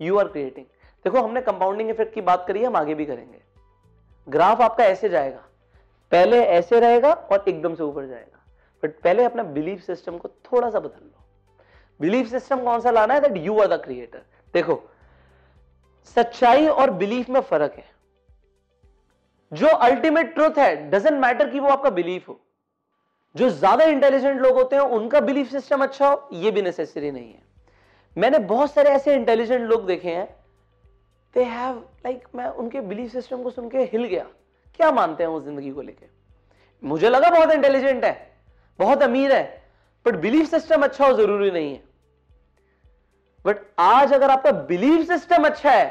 यू 0.00 0.18
आर 0.18 0.28
क्रिएटिंग 0.28 0.66
देखो, 1.04 1.20
हमने 1.20 1.40
कंपाउंडिंग 1.40 1.90
इफ़ेक्ट 1.90 2.14
की 2.14 2.20
बात 2.20 2.44
करी 2.48 2.61
है, 2.61 2.66
हम 2.66 2.76
आगे 2.76 2.94
भी 2.94 3.04
करेंगे। 3.06 3.38
ग्राफ 4.26 4.61
आपका 4.61 4.85
ऐसे 4.85 5.09
जाएगा। 5.09 5.42
पहले 6.12 6.40
ऐसे 6.44 6.80
रहेगा 6.80 7.12
और 7.12 7.44
एकदम 7.48 7.74
से 7.74 7.82
ऊपर 7.82 8.06
जाएगा। 8.06 8.42
बट 8.82 8.98
पहले 9.00 9.24
अपना 9.24 9.42
बिलीफ 9.42 9.82
सिस्टम 9.82 10.16
को 10.18 10.28
थोड़ा 10.28 10.70
सा 10.70 10.80
बदल 10.80 11.04
लो। 11.04 11.24
बिलीफ 12.00 12.26
सिस्टम 12.26 12.64
कौन 12.64 12.80
सा 12.80 12.90
लाना 12.90 13.14
है? 13.14 13.20
That 13.20 13.37
you 13.37 13.59
are 13.61 13.66
the 13.66 13.80
creator 13.82 14.22
देखो, 14.54 14.82
सच्चाई 16.16 16.66
और 16.66 16.90
बिलीफ 16.92 17.28
में 17.30 17.40
फ़र्क 17.42 17.74
है। 17.76 17.85
जो 19.52 19.68
अल्टीमेट 19.68 20.35
ट्रुथ 20.35 20.59
है 20.59 20.90
डजेंट 20.90 21.20
मैटर 21.20 21.50
कि 21.50 21.61
वो 21.61 21.68
आपका 21.68 21.90
बिलीफ 21.92 22.28
हो। 22.28 22.40
जो 23.37 23.49
ज़्यादा 23.51 23.85
इंटेलिजेंट 23.85 24.40
लोग 24.40 24.57
होते 24.57 24.77
हैं, 24.77 24.83
उनका 24.83 25.20
बिलीफ 25.20 25.51
सिस्टम 25.51 25.83
अच्छा 25.83 26.09
हो, 26.09 26.29
ये 26.33 26.51
भी 26.51 26.62
नेसेसरी 26.62 27.11
नहीं 27.11 27.33
है। 27.33 27.42
मैंने 28.16 28.38
बहुत 28.46 28.72
सारे 28.72 28.90
ऐसे 28.90 29.14
इंटेलिजेंट 29.14 29.68
लोग 29.70 29.87
देखे 29.87 30.11
हैं 30.11 30.29
दे 31.37 31.44
हैव 31.44 31.77
लाइक 32.05 32.27
मैं 32.35 32.46
उनके 32.46 32.81
बिलीफ 32.83 33.12
सिस्टम 33.12 33.42
को 33.42 33.51
सुन 33.51 33.68
के 33.70 33.83
हिल 33.85 34.05
गया। 34.05 34.25
क्या 34.79 34.90
मानते 34.92 35.22
हैं 35.22 35.31
वो 35.31 35.40
ज़िंदगी 35.40 35.70
को 35.70 35.83
लेके? 35.83 36.07
मुझे 36.83 37.09
लगा 37.11 37.31
बहुत 37.31 37.51
इंटेलिजेंट 37.53 38.05
है, 38.05 38.12
बहुत 38.79 39.03
अमीर 39.03 39.33
है 39.33 39.62
बट 40.07 40.16
बिलीफ 40.20 40.49
सिस्टम 40.51 40.83
अच्छा 40.83 41.07
हो 41.07 41.12
ज़रूरी 41.14 41.51
नहीं 41.51 41.72
है। 41.72 41.83
बट 43.44 43.59
आज 43.81 44.12
अगर 44.12 44.31
आपका 44.31 44.53
बिलीफ 44.68 45.07
सिस्टम 45.09 45.44
अच्छा 45.46 45.70
है 45.70 45.87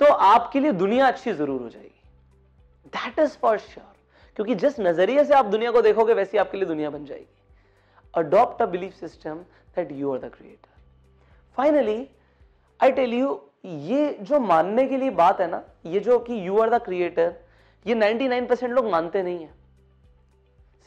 तो 0.00 0.06
आपके 0.06 0.60
लिए 0.60 0.72
दुनिया 0.74 1.06
अच्छी 1.08 1.32
ज़रूर 1.32 1.60
हो 1.62 1.68
जाएगी। 1.68 2.00
दैट 2.88 3.18
इज़ 3.18 3.36
फॉर 3.38 3.58
श्योर 3.58 3.94
क्योंकि 4.36 4.54
जिस 4.54 4.78
नज़रिए 4.80 5.24
से 5.24 5.34
आप 5.34 5.46
दुनिया 5.46 5.70
को 5.70 5.82
देखोगे, 5.82 6.14
वैसी 6.14 6.38
आपके 6.38 6.58
लिए 6.58 6.66
दुनिया 6.66 6.90
बन 6.90 7.04
जाएगी। 7.04 7.26
Adopt 8.14 8.62
a 8.62 8.66
belief 8.66 8.94
system 8.94 9.38
that 9.76 9.92
you 9.92 10.12
are 10.12 10.18
the 10.18 10.30
creator 10.34 10.74
finally 11.56 12.08
I 12.80 12.92
tell 12.92 13.14
you 13.14 13.40
ये 13.64 14.12
जो 14.22 14.40
मानने 14.40 14.86
के 14.86 14.96
लिए 14.96 15.10
बात 15.12 15.40
है 15.40 15.46
ना, 15.50 15.62
ये 15.86 16.00
जो 16.00 16.18
कि 16.18 16.46
यू 16.46 16.58
आर 16.58 16.70
द 16.70 16.82
क्रिएटर 16.84 17.34
ये 17.86 17.94
99% 17.94 18.70
लोग 18.70 18.90
मानते 18.90 19.22
नहीं 19.22 19.38
है। 19.38 19.54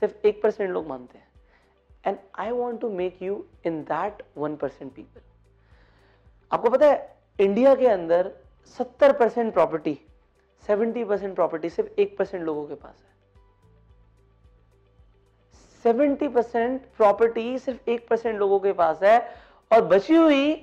सिर्फ़ 0.01 0.27
एक 0.27 0.41
परसेंट 0.43 0.69
लोग 0.71 0.87
मानते 0.87 1.17
हैं। 1.17 1.27
And 2.07 2.17
I 2.39 2.51
want 2.51 2.81
to 2.81 2.89
make 2.91 3.21
you 3.21 3.43
in 3.65 3.81
that 3.83 4.23
one 4.37 4.55
percent 4.55 4.93
people 4.93 5.21
आपको 6.51 6.69
पता 6.69 6.85
है 6.85 7.17
इंडिया 7.39 7.75
के 7.75 7.87
अंदर 7.87 8.31
सत्तर 8.79 9.11
percent 9.17 9.53
property 9.53 9.97
seventy 10.63 11.03
percent 11.03 11.35
property 11.35 11.69
सिर्फ़ 11.69 11.99
एक 12.01 12.17
परसेंट 12.17 12.43
लोगों 12.43 12.65
के 12.67 12.75
पास 12.75 13.03
है। 13.03 13.08
सेवेंटी 15.83 16.27
परसेंट 16.27 16.81
प्रॉपर्टी 16.97 17.57
सिर्फ़ 17.59 17.89
एक 17.89 18.07
परसेंट 18.09 18.37
लोगों 18.39 18.59
के 18.59 18.71
पास 18.73 19.03
है 19.03 19.19
और 19.71 19.85
बची 19.85 20.15
हुई 20.15 20.55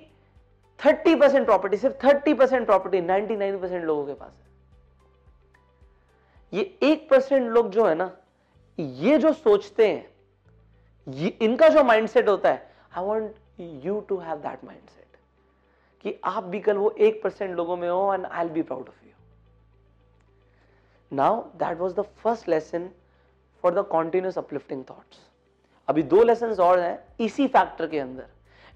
थर्टी 0.81 1.14
परसेंट 1.14 1.44
प्रॉपर्टी, 1.46 1.76
सिर्फ़ 1.76 1.96
thirty 2.05 2.35
percent 2.35 2.66
property 2.66 3.00
ninety 3.00 3.37
nine 3.37 3.59
percent 3.61 3.85
लोगों 3.85 4.07
के 4.07 4.14
पास 4.14 4.33
है। 4.33 4.44
ये 6.52 6.79
एक 6.83 7.09
परसेंट 7.11 7.50
लोग 7.50 7.70
जो 7.70 7.87
है 7.87 7.94
ना, 7.94 8.11
ये 8.79 9.18
जो 9.18 9.33
सोचते 9.33 9.88
हैं, 9.88 10.07
ये 11.07 11.29
इनका 11.42 11.68
जो 11.68 11.83
माइंडसेट 11.85 12.29
होता 12.29 12.50
है 12.50 12.70
I 12.96 13.05
want 13.05 13.35
you 13.85 14.00
to 14.09 14.16
have 14.18 14.37
that 14.38 14.64
mindset 14.64 15.16
कि 16.05 16.18
आप 16.24 16.44
भी 16.44 16.61
कल 16.61 16.76
वो 16.76 16.90
एक 16.90 17.22
परसेंट 17.22 17.57
लोगों 17.57 17.76
में 17.76 17.88
हो 17.88 18.14
and 18.14 18.26
I'll 18.44 18.50
be 18.50 18.62
proud 18.62 18.88
of 18.88 19.05
you 19.07 19.12
now 21.12 21.42
that 21.57 21.79
was 21.79 21.94
the 21.94 22.02
first 22.22 22.48
lesson 22.48 22.88
for 23.66 23.74
the 23.74 23.83
continuous 23.90 24.37
uplifting 24.38 24.83
thoughts. 24.90 25.18
अभी 25.88 26.02
दो 26.05 26.22
लेसन 26.22 26.52
और 26.62 26.79
हैं 26.79 26.98
इसी 27.20 27.46
फैक्टर 27.48 27.87
के 27.87 27.98
अंदर। 27.98 28.26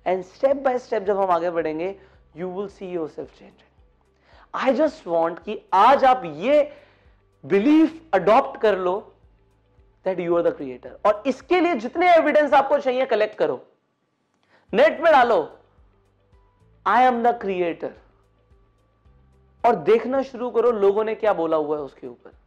एंड 0.07 0.23
स्टेप 0.25 0.57
बाय 0.57 0.79
स्टेप 0.79 1.03
जब 1.05 1.19
हम 1.19 1.31
आगे 1.31 1.51
बढ़ेंगे 1.51 1.95
you 2.37 2.49
will 2.51 2.69
see 2.69 2.87
yourself 3.09 3.39
change 3.39 3.53
I 4.55 4.75
just 4.75 5.07
want 5.07 5.39
कि 5.39 5.59
आज 5.75 6.05
आप 6.05 6.23
ये 6.25 6.63
बिलीफ 7.45 8.15
अडॉप्ट 8.15 8.61
कर 8.61 8.79
लो 8.79 8.97
that 10.07 10.21
you 10.21 10.37
are 10.37 10.43
the 10.43 10.55
creator 10.57 10.99
और 11.07 11.23
इसके 11.27 11.61
लिए 11.61 11.75
जितने 11.77 12.13
एविडेंस 12.15 12.53
आपको 12.55 12.79
चाहिए 12.79 13.07
कलेक्ट 13.07 13.39
करो। 13.39 13.61
नेट 14.73 15.01
में 15.01 15.13
डालो 15.13 15.41
आई 16.87 17.05
एम 17.05 17.23
द 17.23 17.39
क्रिएटर 17.41 17.95
और 19.65 19.77
देखना 19.77 20.23
शुरू 20.23 20.51
करो, 20.51 20.71
लोगों 20.73 21.05
ने 21.05 21.15
क्या 21.15 21.33
बोला 21.33 21.57
हुआ 21.57 21.77
है 21.77 21.83
उसके 21.83 22.07
ऊपर। 22.07 22.39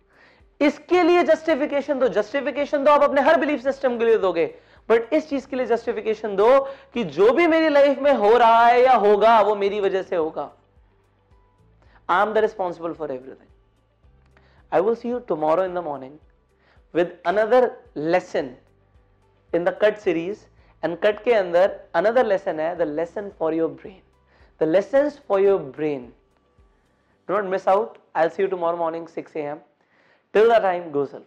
इसके 0.62 1.04
लिए 1.04 1.24
जस्टिफिकेशन 1.24 2.00
दो। 2.00 2.08
जस्टिफिकेशन 2.10 2.84
दो, 2.84 2.92
आप 2.92 3.04
अपने 3.04 3.22
हर 3.22 3.40
बिलीफ 3.40 3.62
सिस्टम 3.64 3.98
के 3.98 4.06
लिए 4.06 4.18
दोगे। 4.18 4.46
बट 4.90 5.14
इस 5.14 5.30
चीज़ 5.30 5.48
के 5.48 5.56
लिए 5.56 5.66
जस्टिफिकेशन 5.66 6.36
दो 6.36 6.60
कि 6.94 7.04
जो 7.04 7.32
भी 7.34 7.48
मेरी 7.48 7.70
लाइफ 7.70 8.00
में 8.00 8.14
हो 8.14 8.38
रहा 8.38 8.66
है 8.66 8.82
या 8.84 8.94
होगा, 8.96 9.40
वो 9.42 9.56
मेरी 9.56 9.80
वजह 9.80 10.02
से 10.02 10.16
होगा। 10.16 10.52
I 12.10 12.22
am 12.22 12.34
the 12.34 12.38
responsible 12.38 12.94
for 12.94 13.12
everything 13.12 13.48
I 14.72 14.82
will 14.82 14.96
see 14.96 15.10
you 15.10 15.20
tomorrow 15.28 15.64
in 15.64 15.74
the 15.74 15.84
morning 15.84 16.18
with 16.94 17.18
another 17.26 17.72
lesson 17.98 18.56
in 19.54 19.64
the 19.64 19.78
CUT 19.82 19.98
series 19.98 20.40
and 20.84 20.98
CUT 21.00 21.24
के 21.24 21.34
अंदर 21.34 21.80
अनदर 21.96 22.26
लेसन 22.26 22.60
है 22.60 22.76
the 22.78 22.88
lesson 22.90 23.30
for 23.40 23.54
your 23.54 23.70
brain 23.72 24.02
the 24.62 24.70
lesson 24.70 25.10
for 25.28 25.42
your 25.42 25.60
brain 25.78 26.12
don't 27.30 27.50
miss 27.52 27.68
out 27.68 27.98
I 28.16 28.30
see 28.30 28.44
you 28.44 28.50
tomorrow 28.50 28.78
morning 28.78 29.08
six 29.08 29.38
A 29.38 29.42
M 29.42 29.60
till 30.34 30.50
the 30.50 30.60
time 30.60 30.92
goes 30.92 31.14
on. 31.14 31.24